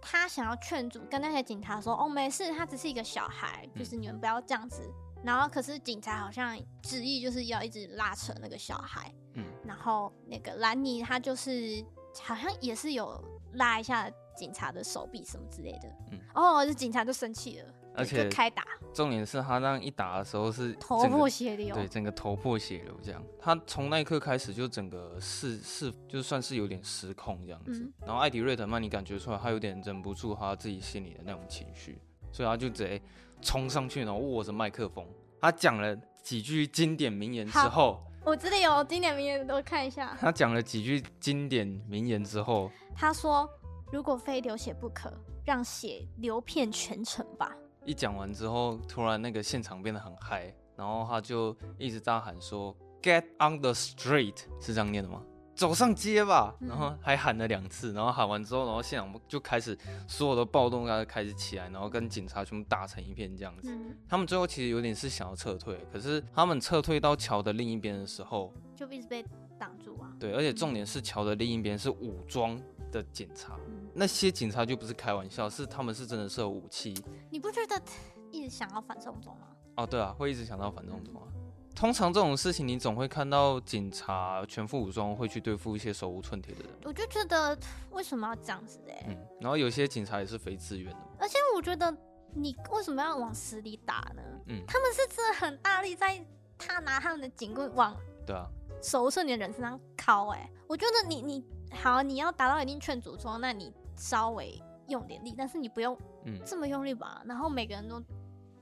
[0.00, 4.82] 他想要劝阻，跟那些警察说：“哦，没事，他只是一个小孩，就是你们不要这样子。”
[5.22, 11.84] 嗯然后，可是警察好像执意就是要一直拉扯那个小孩，嗯，然后那个兰尼他就是
[12.22, 13.22] 好像也是有
[13.54, 18.64] 拉一下警察的手臂什么之类的，嗯，哦，这警察就生气了，而且开打。
[18.94, 23.22] 重点是他那样一打的时候是头破血流，对，整个头破血流这样。
[23.40, 27.80] 他从那一刻开始就整个是是就算是有点失控这样子。
[27.80, 32.00] 嗯、然后艾迪瑞德曼，你感觉出来他有点忍不住他自己心里的那种情绪，
[32.32, 33.00] 所以他就直接
[33.40, 35.06] 冲上去，然后握着麦克风，
[35.40, 40.16] 他讲了几句经典名言之后，我这里有经典名言，都看一下。
[40.20, 43.48] 他讲了几句经典名言之后，他说
[43.90, 45.12] ：“如果非流血不可，
[45.44, 55.22] 让血流遍全城吧。”一讲完之后，突然那个现场变得很嗨，然后他就一直大喊说：“Get on the street”，是这样念的吗？
[55.58, 56.54] 走上街吧。
[56.60, 63.76] 然后还喊了两次，然后喊完之后，然后现场就开始所有的暴动开始开始起来，然后跟警察全部打成一片这样子。
[64.08, 69.24] 他们最后其实有点是想要撤退，可是他们撤退到桥的另一边的时候，就一直被
[69.58, 70.14] 挡住啊。
[70.20, 72.56] 对，而且重点是桥的另一边是武装
[72.92, 73.58] 的警察。
[73.92, 76.94] 那些警察就不是开玩笑，是他们是真的是有武器。
[77.30, 77.82] 你不觉得
[78.30, 79.48] 一直想要反送中吗？
[79.76, 81.26] 哦，对啊，会一直想到反送中啊。
[81.78, 86.70] 通常这种事情，你总会看到警察全副武装会去对付一些手无寸铁的人。
[86.82, 87.56] 我就觉得
[87.92, 89.04] 为什么要这样子哎？
[89.06, 90.98] 嗯，然后有些警察也是非自愿的。
[91.20, 91.96] 而且我觉得
[92.34, 94.22] 你为什么要往死里打呢？
[94.46, 96.20] 嗯，他们是真的很大力在，
[96.58, 98.44] 他拿他们的警棍往对啊
[98.82, 100.50] 手无寸铁的人身上敲哎。
[100.66, 103.72] 我觉得你你好，你要达到一定劝阻说，那你。
[104.00, 105.98] 稍微用点力，但是你不用
[106.46, 107.20] 这么用力吧？
[107.24, 108.00] 嗯、然后每个人都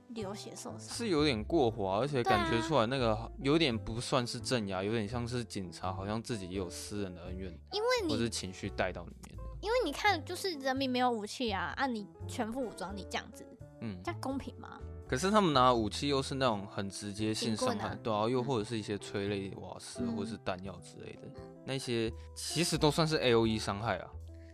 [0.09, 9.37] 流血受伤，是有点过火，而且感觉出来那个有点不算是镇压，有点像是警察好像自己也有私人的恩怨，因为你或是情绪带到里面。
[9.59, 13.45] 因为你看，就是人民没有武器啊，啊、你全副武装，你这样子，
[13.81, 14.79] 嗯，这样公平吗？
[15.07, 21.21] 可是他们拿武器又是那种很直接性伤害，啊对啊，又或者是一些催泪瓦斯、嗯、或者是弹药之类的，
[21.65, 24.09] 那些其实都算是 A O E 伤害啊。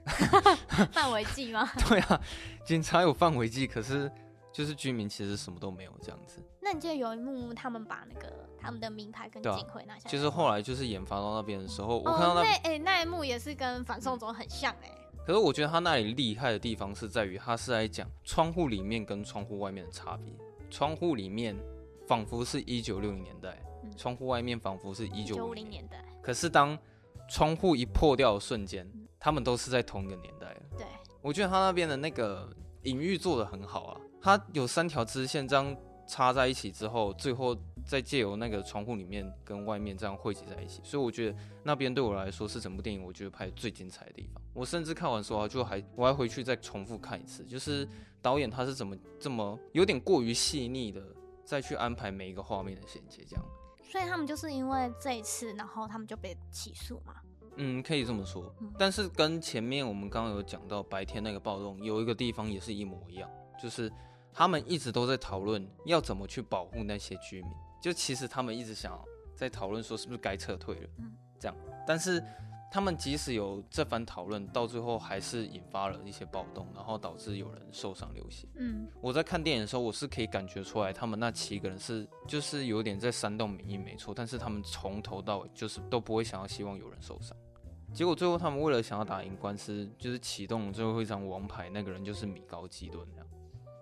[0.91, 1.69] 范围计吗？
[1.87, 2.21] 对啊，
[2.65, 4.11] 警察有范围计，可是
[4.53, 6.41] 就是居民其实什么都没有这样子。
[6.61, 10.11] 那你记得有一幕，他们把那个他们的名牌跟警徽拿下来。
[10.11, 14.97] 其实后来就是研发到那边的时候，我看到那哎、哦欸、那一幕也是跟反送中很像哎、欸。
[15.25, 20.33] 可是我觉得他那里厉害的地方是在于，他是在讲窗户里面跟窗户外面的差别。
[20.69, 21.55] 窗户里面
[22.07, 26.05] 仿佛是一九六零年代，嗯、窗户外面仿佛是一九五零年代。
[26.21, 26.77] 可是当
[27.27, 28.89] 窗户一破掉的瞬间。
[29.23, 30.53] 他们都是在同一个年代。
[30.77, 30.85] 对，
[31.21, 34.01] 我觉得他那边的那个隐喻做的很好啊。
[34.23, 35.75] 他有三条支线这样
[36.07, 37.55] 插在一起之后，最后
[37.85, 40.79] 再借由那个窗户里面跟外面这样汇集在一起。
[40.81, 44.41] 所以我觉得那边对我来说是整部电影我觉得拍最精彩的地方。
[44.53, 47.85] 我甚至看完之后就还我还回去再重复看一次，就是
[48.21, 51.03] 导演他是怎么这么有点过于细腻的
[51.43, 53.45] 再去安排每一个画面的衔接这样。
[53.83, 57.15] 所以他们就是因为这一次，然后他们就被起诉嘛。
[57.57, 63.29] 嗯，可以这么说，但是跟前面我们刚刚有讲到白天那个暴动，有一个地方也是一模一样，
[63.61, 63.91] 就是
[64.33, 68.99] 他们一直都在讨论要怎么去保护那些居民，就其实他们一直想
[69.35, 70.89] 在讨论说是不是该撤退了，
[71.39, 71.55] 这样，
[71.87, 72.23] 但是。
[72.73, 78.47] 他们即使有这番讨论，到最后还是引发了一些暴动，然后导致有人受伤流血。
[78.55, 84.11] 嗯，我在看电影的时候，我是可以感觉出来，他们那七个人是就是有点在煽动民意，没错。
[84.11, 87.37] 但是他们从头到尾就是都不会想要希望有人受伤。
[87.93, 93.07] 结果最后他们为了想要打赢官司，就是启动最后一张王牌，那个人就是米高基顿。
[93.11, 93.27] 这样，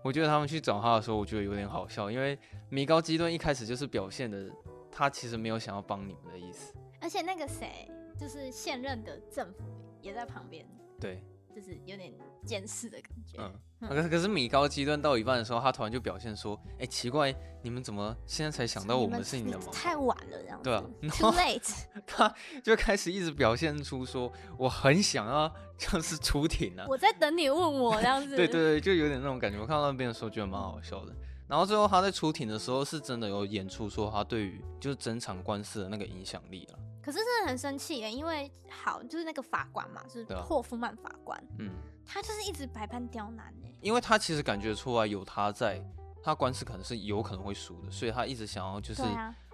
[0.04, 2.38] 我觉得他们去找他的时候，我觉得有点好笑，因为
[2.70, 4.50] 米高基顿一开始就是表现的
[4.92, 7.90] 他其实没有想要帮你们的意思，而且那个谁。
[8.20, 9.64] 就是现任的政府
[10.00, 10.64] 也在旁边，
[11.00, 11.24] 对，
[11.62, 12.12] 就是有点
[12.43, 13.38] 监视的感觉。
[13.38, 19.65] 嗯，嗯，可是可是米高基顿到一半的时候，他突然就表现说：“哎、欸，奇怪，你们怎么现在才想到我们是你的吗？
[19.71, 21.84] 太晚了，这样子。”对啊，too late。
[22.08, 28.34] 他就开始一直表现出说：“我很想要，像是出庭啊，我在等你问我这样子。
[28.36, 29.60] ”对对对，就有点那种感觉。
[29.60, 31.15] 我看到那边的时候，觉得蛮好笑的。
[31.52, 36.80] 然后最后他在出庭的时候，是真的有演出说他对于就是整场官司的那个影响力了。
[37.04, 41.70] 可是真的很生气耶，因为好就是那个法官嘛，是霍夫曼法官，嗯，
[42.06, 43.68] 他就是一直百般刁难呢。
[43.82, 45.84] 因为他其实感觉出来有他在，
[46.24, 49.04] 他官司可能是有可能会输的，所以他一直想要就是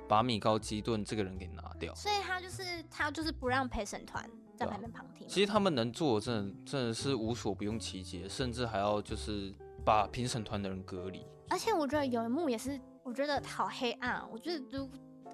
[0.08, 1.96] 把米高基顿这个人给拿掉。
[1.96, 5.28] 所以他就是他就是不让陪审团在旁边旁听。
[5.28, 9.52] 其实他们能做的真的真的是无所不用其极，甚至还要就是
[9.88, 11.26] 把评审团的人隔离。
[11.50, 14.22] 而且我觉得有一幕也是，我觉得好黑暗。
[14.30, 14.90] 我觉得如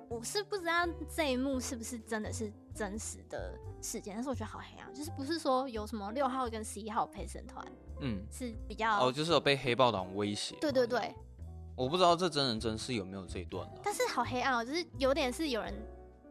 [0.08, 7.66] 我是不知道这一幕是不是真的是真实的事件，但是我觉得好黑暗，就是不是说有什么六号跟十一号陪审团，
[8.02, 10.56] 嗯，是比较哦，就是有被黑豹党威胁。
[10.62, 11.16] 对对对，
[11.76, 15.74] 我不知道这真人真事有没有这一段，但是好黑暗哦，就是有点是有人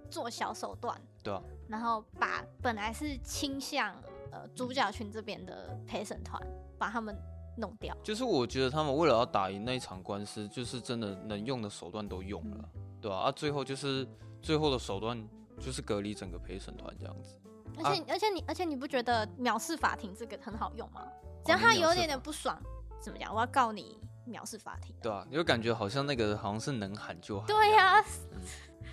[0.08, 3.92] 做小手段，对啊，然后把本来是倾向
[4.30, 6.40] 呃主角群这边的陪审团，
[6.78, 7.18] 把他们
[7.56, 7.96] 弄掉。
[8.02, 13.22] 就是我觉得他们为了要打赢那一场官司，就是真的能用的手段都用了，嗯、对吧、啊？
[13.28, 14.06] 啊，最后就是
[14.40, 15.22] 最后的手段
[15.60, 17.34] 就是隔离整个陪审团这样子。
[17.76, 21.06] 而且、啊、而且你而且你不觉得藐视法庭这个很好用吗？
[21.44, 22.60] 只要他有一点点不爽，
[23.00, 23.34] 怎么讲？
[23.34, 24.94] 我要告你藐视法庭。
[25.02, 27.46] 对啊，你就感觉好像那个好像是能喊就喊。
[27.46, 28.04] 对呀、啊。
[28.32, 28.40] 嗯。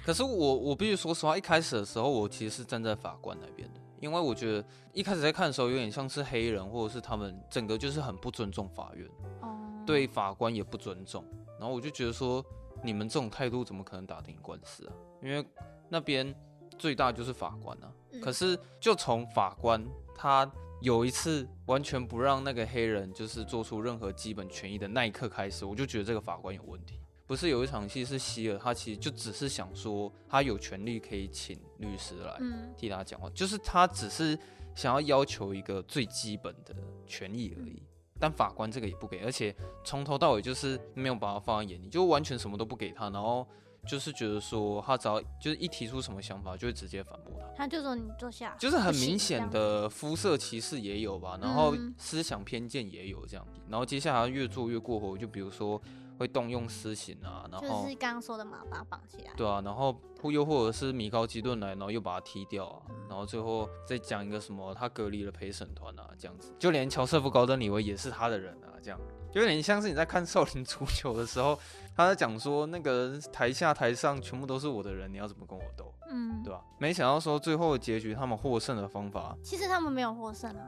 [0.06, 9.08] 可是我我必须说实话，一开始的时候我其实是站在法官那边的，因为我觉得一开始在看的时候有点像是黑人，或者是他们整个就是很不尊重法院，
[9.44, 11.24] 嗯、对法官也不尊重。
[11.60, 12.44] 然后我就觉得说，
[12.84, 14.94] 你们这种态度怎么可能打赢官司啊？
[15.22, 15.46] 因为
[15.90, 16.34] 那边
[16.78, 17.92] 最大就是法官啊。
[18.12, 19.86] 嗯、可是就从法官
[20.16, 20.50] 他。
[20.82, 26.99] 有一次完全不让那个黑人就是做出任何基本权益的那一刻开始，我就觉得这个法官有问题。
[27.30, 32.36] 不是有一场戏是希尔，他其实就只是想说他有权利可以请律师来
[32.76, 34.36] 替他讲话，嗯、就是他只是
[34.74, 37.84] 想要要求一个最基本的权益而已。
[38.20, 43.48] 但法官这个也不给，而且从头到尾就是没有把他放在眼里，就完全什么都不给他，然后。
[43.88, 47.48] 就是觉得说他只要就是一提出什么想法，就会直接反驳他。
[47.56, 55.82] 他就说你坐下，就是很明显的肤色歧视也有吧，然后思想偏见也有这样，然后接下来越做越过火，就比如说。
[56.20, 59.32] 会动用私刑啊，然后就是刚刚说的嘛，把他绑起来。
[59.38, 69.00] 对啊，然后又或者是米高基顿来，然后又把他踢掉啊，嗯、然后最后再讲一个什么，他隔离了陪审团啊，这样子，就连乔瑟夫高登李维也是他的人啊，这样，
[69.32, 71.58] 就有点像是你在看少林足球的时候，
[71.96, 75.94] 他在讲说那个台下台上全部都是我的人，你要怎么跟我斗？
[76.12, 76.62] 嗯，对吧？
[76.80, 80.66] 没想到说最后的结局，他们获胜的方法，其实他们没有获胜啊。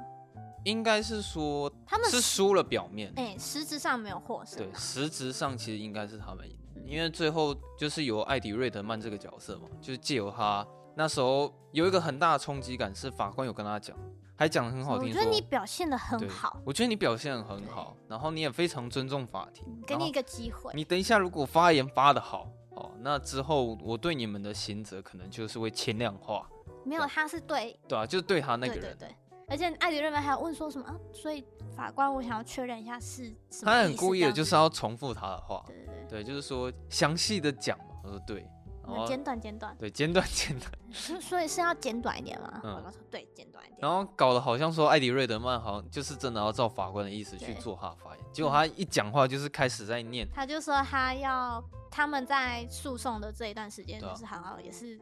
[0.63, 4.57] 应该是说他们是输了表面，哎、欸，实质上没有获胜。
[4.59, 13.97] 对，实质上其实应该是他们赢，因为最后就是由艾迪瑞德曼这个角色嘛，就是借由他那时候有一个很大的冲击感，是法官有跟他讲，
[14.35, 15.09] 还讲得很好听。
[15.09, 20.71] 我觉得你表现得很好，我觉得你表现得很好，然后你也非常尊重法庭，给你一个机会。
[20.75, 26.47] 你等一下如果发言发的好哦，那之后我对你们的刑责可能就是会轻量化。
[26.85, 28.81] 没有，他是对，对啊，就是对他那个人。
[28.81, 29.15] 对对对。
[29.51, 30.95] 而且艾迪瑞文还有问说什么啊？
[31.11, 33.71] 所以法官，我想要确认一下是什么。
[33.71, 35.61] 他很故意的，就是要重复他的话。
[35.67, 37.85] 对对对，对，就是说详细的讲嘛。
[38.05, 38.47] 我说对，
[38.81, 39.75] 然后简短简短。
[39.77, 40.71] 对，简短简短。
[40.91, 42.61] 所以是要简短一点吗？
[42.63, 43.77] 嗯，对，简短一点。
[43.79, 50.27] 然后搞得好像说艾迪瑞德曼好像就是真的要照法官的意思去做他的发言，结果他一讲话就是开始在念。
[50.33, 51.63] 他就说他要。
[51.93, 54.97] 他们在诉讼的这一段时间，就是好好也是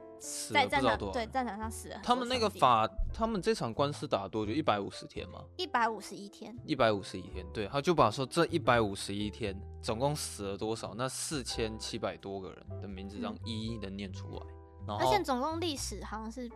[0.51, 1.99] 在战场对战场上死了。
[2.01, 4.51] 他们那个法，他们这场官司打多久？
[4.51, 5.39] 一百五十天吗？
[5.55, 6.51] 一百五十一天。
[6.65, 10.95] 一百五十一天，对，他就把说这一百五十一天总共死了多少？
[10.97, 14.41] 那四千七百多个人的名字让一一的念出来。
[14.41, 14.58] 嗯、
[14.97, 16.49] 然后，而且总共历史好像是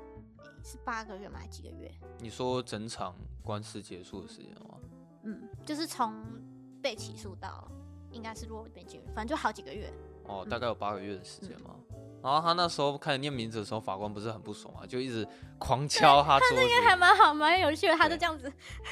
[0.63, 1.39] 是八个月吗？
[1.39, 1.91] 还几个月？
[2.19, 4.77] 你说整场官司结束的时间吗？
[5.23, 6.13] 嗯，就是从
[6.81, 7.69] 被起诉到
[8.11, 9.93] 应该是落被结，反正就好几个月。
[10.25, 11.75] 哦，大概有八个月的时间嘛。
[11.89, 15.27] 嗯、然后他那时候开始念名字的时候，法官不是很不爽啊，就一直
[15.59, 16.55] 狂敲他桌子。
[16.55, 18.51] 他那个还蛮好，蛮有趣的，他就这样子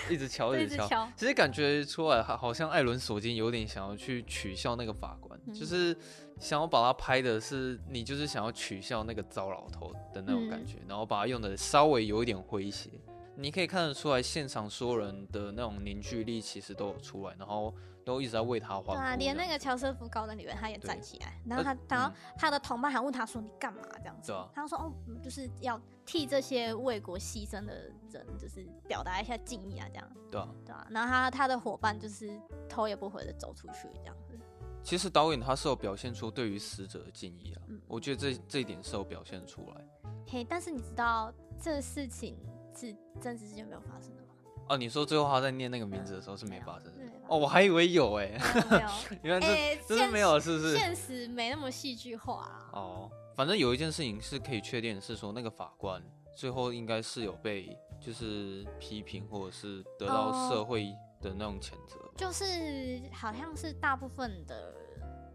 [0.10, 1.10] 一直敲， 一直敲。
[1.15, 5.97] 其实感觉出来，好像艾伦索金有点想要去取笑那个法官，嗯、就是
[6.41, 12.89] 想要把它拍的是你，就是想要取笑那个糟老头的那种感觉，嗯、然后把它用的稍微有一点诙谐。
[13.36, 17.73] 你可以看得出来，现场所有人的那种凝聚力其实都有出来，然后。
[18.04, 18.91] 都一直在为他欢呼。
[18.93, 30.88] 对啊，连那个乔瑟夫高登里面他也站起来，然后他，然后他的同伴还问他说：“你干嘛这样子？”他说：“哦，就是要替这些为国牺牲的人，就是表达一下敬意啊，这样。”对啊，对啊。
[30.89, 32.36] 然后他他的伙伴就是
[32.67, 34.36] 头也不回的走出去，这样子。
[34.84, 40.12] 其实导演他是有表现出对于死者的敬意啊，我觉得这这一点是有表现出来。
[40.28, 42.38] 嘿，但是你知道这事情
[42.76, 44.28] 是真实事件没有发生的吗？
[44.70, 47.04] 哦，你说最后他在念那个名字的时候是没发生的。
[47.28, 48.39] 哦，我还以为有哎，
[49.24, 50.78] 原来这真的没有，是不是？
[50.78, 52.70] 现实没那么戏剧化啊。
[52.74, 56.02] 哦，反正有一件事情是可以确定的是说，那个法官
[56.36, 61.98] 最后应该是有被就是批评，或者是得到社会的那种谴责。
[62.16, 64.76] 就是好像是大部分的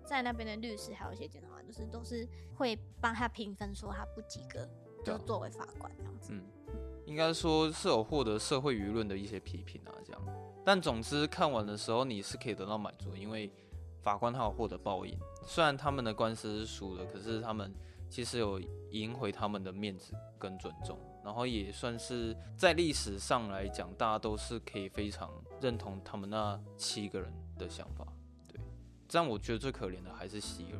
[0.05, 4.68] 在那边的律师还有一些检察官，就是都是会帮他评分，说他不及格，
[5.05, 6.33] 就作为法官这样子。
[6.33, 6.44] 嗯，
[7.07, 10.22] 应该说是有获得社会舆论的一些批评啊，这样。
[10.64, 13.51] 但总之看完的时候，你是可以得到满足，因为
[14.03, 15.18] 法官他有获得报应。
[15.44, 17.72] 虽然他们的官司是输了，可是他们
[18.11, 18.61] 其实有
[18.91, 25.29] 赢回他们的面子跟尊重，然后也算是在历史上来讲，大家都是可以非常
[25.61, 28.07] 认同他们那七个人的想法。
[28.47, 28.61] 对，
[29.09, 30.79] 这样我觉得最可怜的还是希尔，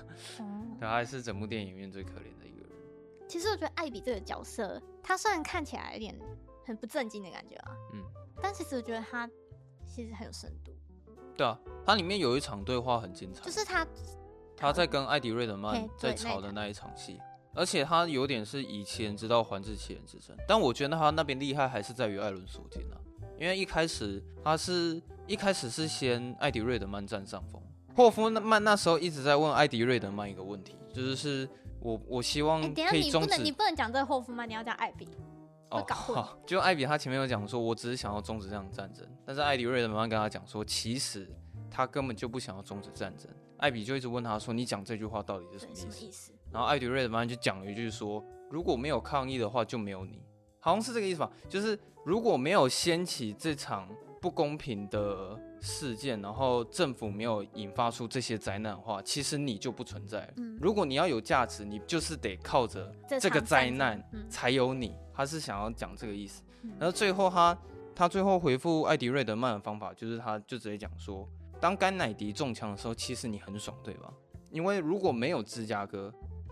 [0.80, 2.70] 他还是整部电影里面最可怜的一个人。
[3.28, 6.18] 其实我觉得艾比这个角色，他虽然看起来有点
[6.64, 8.02] 很不正经的感觉啊，嗯。
[8.40, 9.28] 但其实我觉得他
[9.86, 10.72] 其实很有深度。
[11.36, 13.86] 对啊，他里面有一场对话很精彩，就是他
[14.56, 17.20] 他在跟艾迪瑞德曼在吵的那一场戏，
[17.56, 20.36] 而且他有点是以其人之道还治其人之身。
[20.46, 23.00] 但我觉得他那边厉害还是在于艾伦索金啊，
[23.40, 27.60] 因为一开始他是一开始是先艾迪瑞德曼占上风，
[27.94, 31.48] 霍夫曼那时候一直在问艾迪瑞德曼一个问题，就是是
[31.80, 35.08] 我我希望可以终止，欸、你不能你不能讲这个霍夫曼，你要讲艾比。
[35.70, 41.28] 哦，好，就艾比他前面有讲说，我只是想要终止这场战争，但是艾迪瑞德曼跟他讲说，其实
[41.68, 43.28] 他根本就不想要终止战争。
[43.56, 46.32] 艾比就一直问他说，你讲这句话到底是什么意思？
[46.56, 50.22] 然后艾迪瑞德曼就讲了一句说，如果没有抗议的话，就没有你，
[50.58, 51.30] 好像是这个意思吧？
[51.50, 53.86] 就是如果没有掀起这场
[54.22, 60.32] 不公平的事件，然后政府没有引发出这些灾难的话，其实你就不存在。
[60.38, 62.90] 嗯，如果你要有价值，你就是得靠着
[63.20, 64.96] 这个灾难才有你。
[65.12, 66.42] 他是想要讲这个意思，
[66.78, 67.58] 然后最后他
[67.94, 71.28] 他最后回复艾迪瑞德曼的方法就是，他就直接讲说，
[71.60, 74.10] 当甘乃迪中枪的时候，其实你很爽，对吧？
[74.50, 76.10] 因为如果没有芝加哥，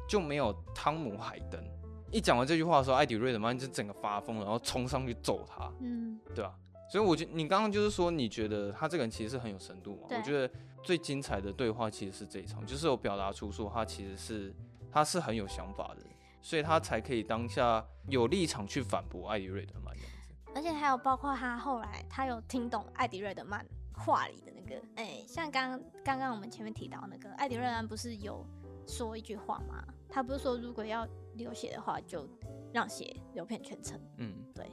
[0.08, 1.62] 就没有汤姆海登。
[2.10, 6.54] 一讲完这句话的时候，艾迪瑞德曼就整个发疯，然后冲上去揍他，嗯，对吧？
[6.90, 10.08] 所以我觉得你刚刚就是说，你觉得他这个人其实是很有深度嘛？
[10.10, 10.48] 我觉得
[10.82, 14.54] 最精彩的对话其实是这一场，就是有表达出说他其实是
[14.92, 16.02] 他是很有想法的。
[16.40, 28.46] 所以他才可以当下有立场去反驳艾迪瑞德曼这样子，而且还有包括他后来他有听懂艾迪瑞德曼话里的那个，哎、欸，像刚刚刚我们前面提到那个艾迪瑞德曼不是有
[28.86, 29.84] 说一句话吗？
[30.08, 32.28] 他不是说如果要流血的话，就
[32.72, 34.00] 让血流遍全城。
[34.18, 34.70] 嗯，对。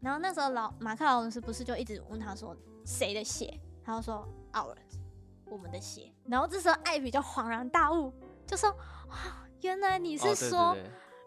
[0.00, 3.58] 然后那时候老马克劳伦斯不是就一直问他说谁的血？
[3.84, 4.98] 他就说 ours，
[5.46, 6.12] 我们的血。
[6.24, 8.12] 然后这时候艾比就恍然大悟，
[8.46, 8.74] 就说
[9.60, 10.76] 原来你是说。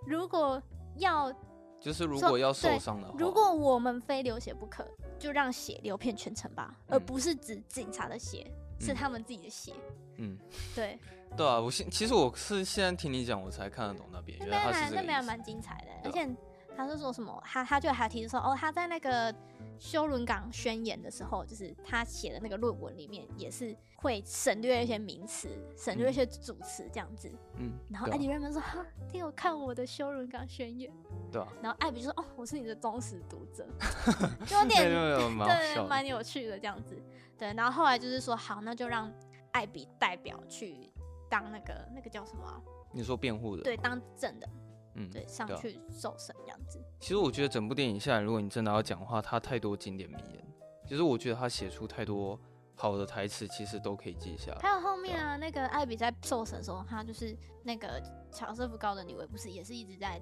[0.05, 0.61] 如果
[0.97, 1.31] 要，
[1.79, 4.85] 就是如果要受伤的话，如果我们非流血不可，
[5.17, 9.71] 就让血流遍全城吧，嗯、而不是指警察的血，嗯、是他们自己的血。
[10.17, 10.37] 嗯，
[10.75, 10.99] 对，
[11.35, 16.29] 对啊，我现其实我是现在听你讲，我才看得懂那边，那边还那边还蛮精彩的，而且。
[16.75, 17.39] 他是说什么？
[17.45, 19.31] 他他就还提出说，哦，他在那个
[19.77, 27.31] 修伦港宣言的时候，就是他写的那个论文里面，也是会省略一些名词，省略一些主词这样子。
[27.59, 27.73] 嗯。
[27.91, 30.91] 然后艾迪瑞们说：“哈，你有看我的修伦港宣言？”
[31.31, 31.47] 对啊。
[31.61, 33.67] 然后艾比就说：“哦，我是你的忠实读者。
[34.47, 36.99] ”就有点对，蛮有趣的这样子。
[37.37, 37.53] 对。
[37.53, 39.13] 然后后来就是说，好，那就让
[39.51, 40.91] 艾比代表去
[41.33, 42.61] 当那个那个叫什么啊？
[42.91, 43.63] 你说辩护的？
[43.63, 44.47] 对，当证的。
[44.93, 46.79] 嗯，对，上去受审这样子。
[46.99, 50.45] 其实我觉得整部电影下来，如果你真的要讲的话，它太多经典名言。
[50.85, 52.39] 其实我觉得他写出太多
[52.75, 54.59] 好的台词，其实都可以记下来。
[54.61, 57.99] 还有后面啊，那个艾比在受审的时候，他就是那个
[58.31, 60.21] 乔瑟夫高的李维不是也是一直在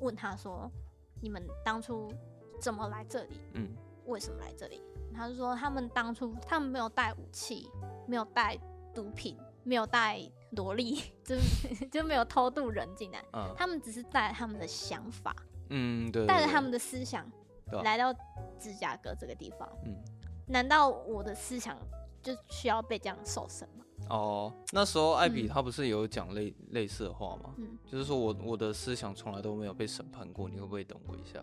[0.00, 0.70] 问他说
[1.22, 2.12] ：“你们当初
[2.60, 3.40] 怎么来这里？
[3.54, 4.82] 嗯，为什么来这里？”
[5.16, 7.70] 他就说：“他们当初他们没有带武器，
[8.06, 8.58] 没有带
[8.94, 10.20] 毒品，没有带。”
[10.52, 11.36] 萝莉 就
[11.90, 15.34] 就没有偷渡人进来，嗯，他们只是带他们的想法，
[15.68, 17.24] 嗯，对，带着他们的思想
[17.82, 18.12] 来到
[18.58, 19.94] 芝加哥这个地方，嗯，
[20.46, 21.76] 难道我的思想
[22.22, 23.84] 就需要被这样受审吗？
[24.08, 27.54] 哦，那时候艾比他不是有讲类类似的话吗？
[27.58, 31.38] 嗯，就是说我我的思想从来都没有被审判过，你会不会等我一下？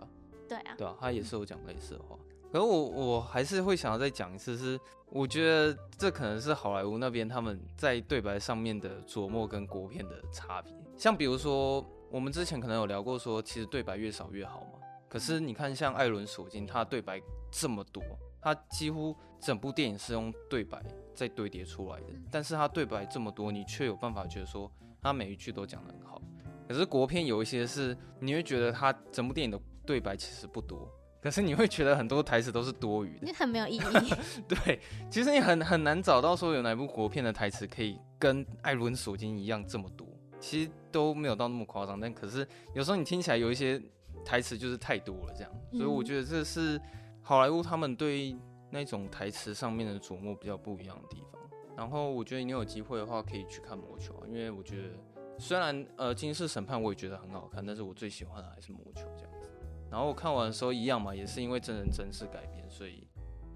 [0.49, 2.17] 对啊，对啊，他也是有讲类似的话。
[2.51, 4.79] 可是我我还是会想要再讲一次，是
[5.09, 10.73] 我觉得这可能是好莱坞那边他们在对白上面的琢磨跟国片的差别。
[10.95, 14.79] 像比如说，我们之前可能有聊过，说其实对白越少越好嘛。
[15.09, 17.21] 可是你看，像艾伦索金，他对白
[17.51, 18.03] 这么多，
[18.41, 20.83] 他几乎整部电影是用对白
[21.13, 22.07] 在堆叠出来的。
[22.31, 24.71] 但是他对白这么多，你却有办法觉得说
[25.01, 26.21] 他每一句都讲得很好。
[26.67, 30.89] 可是国片有一些是，你会觉得他整部电影的对白其实不多。
[31.21, 34.13] 可是你会觉得很多台词都是多余的，你很没有意义。
[34.47, 40.07] 对，其实你很很难找到说有哪部国片的台词可以跟艾伦索金一样这么多，
[40.39, 41.99] 其实都没有到那么夸张。
[41.99, 43.81] 但可是有时候你听起来有一些
[44.23, 45.51] 台词就是太多了，这样。
[45.71, 46.79] 所以我觉得这是
[47.21, 48.35] 好莱坞他们对
[48.69, 51.41] 那种台词上面的琢磨比较不一样的地方。
[51.75, 54.89] 然后我觉得你有机会的话可以去看《魔球》，因为我觉得
[55.37, 59.31] 虽然呃《惊世审判》我也觉得很好看，但是我最喜欢的还是《魔球》这样。
[59.89, 63.07] 然后我看完的时候一样嘛，也是因为真人真事改编，所以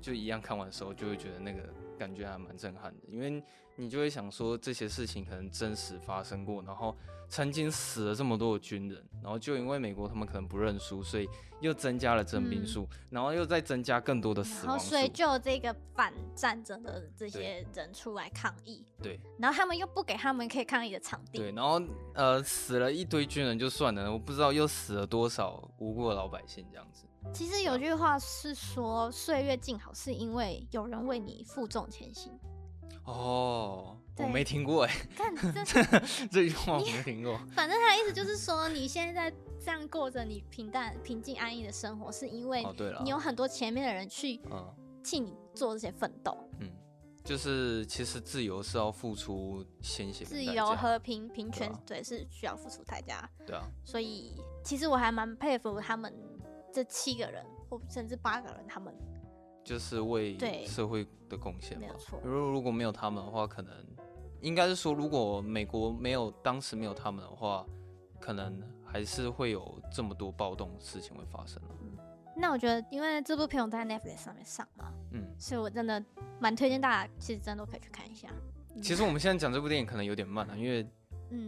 [0.01, 1.61] 就一样看完的时候就会觉得那个
[2.01, 3.43] 感觉还蛮震撼的，因为
[3.75, 6.95] 你就会想说这些事情可能真实发生过，然后。
[7.31, 11.25] 曾经死了这么多的军人，然后就因为美国他们可能不认输，所以
[11.61, 18.85] 又增加了征兵数，嗯、然后又再增加更多的死亡数，所以就有这个反战争的这些人出来抗议。
[19.01, 21.37] 对，然后他们又不给他们可以抗议的场地。
[21.37, 21.81] 对，然后
[22.13, 27.05] 呃死了一堆军人就算了，我不知道又死了多少无辜的老百姓这样子。
[27.33, 32.31] 其实有句话是说，岁月静好是因为有人为你负重前行。
[33.03, 35.35] 哦，我没听过哎， 看
[35.65, 35.83] 这
[36.31, 37.37] 这句话我没听过。
[37.53, 42.63] 反正他的意思就是说，你现在这样过着你平淡、平静、安逸的生活，是因为
[43.03, 44.39] 你有很多前面的人去
[45.03, 46.37] 替你做这些奋斗。
[46.59, 46.69] 嗯，
[47.23, 53.27] 就是其实自由是要付出鲜血，自由、和平、平权，对，是需要付出代价。
[53.47, 56.13] 对啊，所以其实我还蛮佩服他们
[56.71, 58.93] 这七个人，或甚至八个人，他们。
[59.63, 62.19] 就是为社会的贡献，没有错。
[62.23, 63.73] 如果如果没有他们的话，可能
[64.41, 67.65] 应该是说，如果美国没有当时没有他们的话，
[68.19, 71.61] 可能还是会有这么多暴动的事情会发生。
[71.81, 71.97] 嗯，
[72.35, 76.03] 那我觉得，因为这部片我在 Netflix 上面上嘛，嗯，所以我真的
[76.39, 78.29] 蛮推荐大家，其实真的都可以去看一下。
[78.81, 80.87] 其实我们现在讲这部电影可能有点慢啊，因为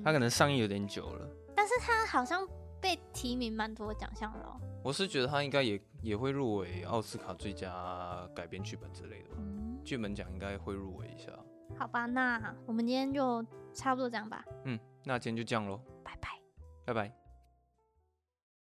[0.03, 2.47] 它可能上映有点久了，嗯，但是它好像
[2.79, 4.59] 被提名蛮多奖项了哦。
[4.83, 9.37] 我是觉得他应该也也会入围奥斯卡最佳改编剧本之类的吧，
[9.83, 11.31] 剧、嗯、本奖应该会入围一下。
[11.77, 14.43] 好吧，那我们今天就差不多这样吧。
[14.65, 16.29] 嗯，那今天就这样喽，拜拜，
[16.85, 17.22] 拜拜。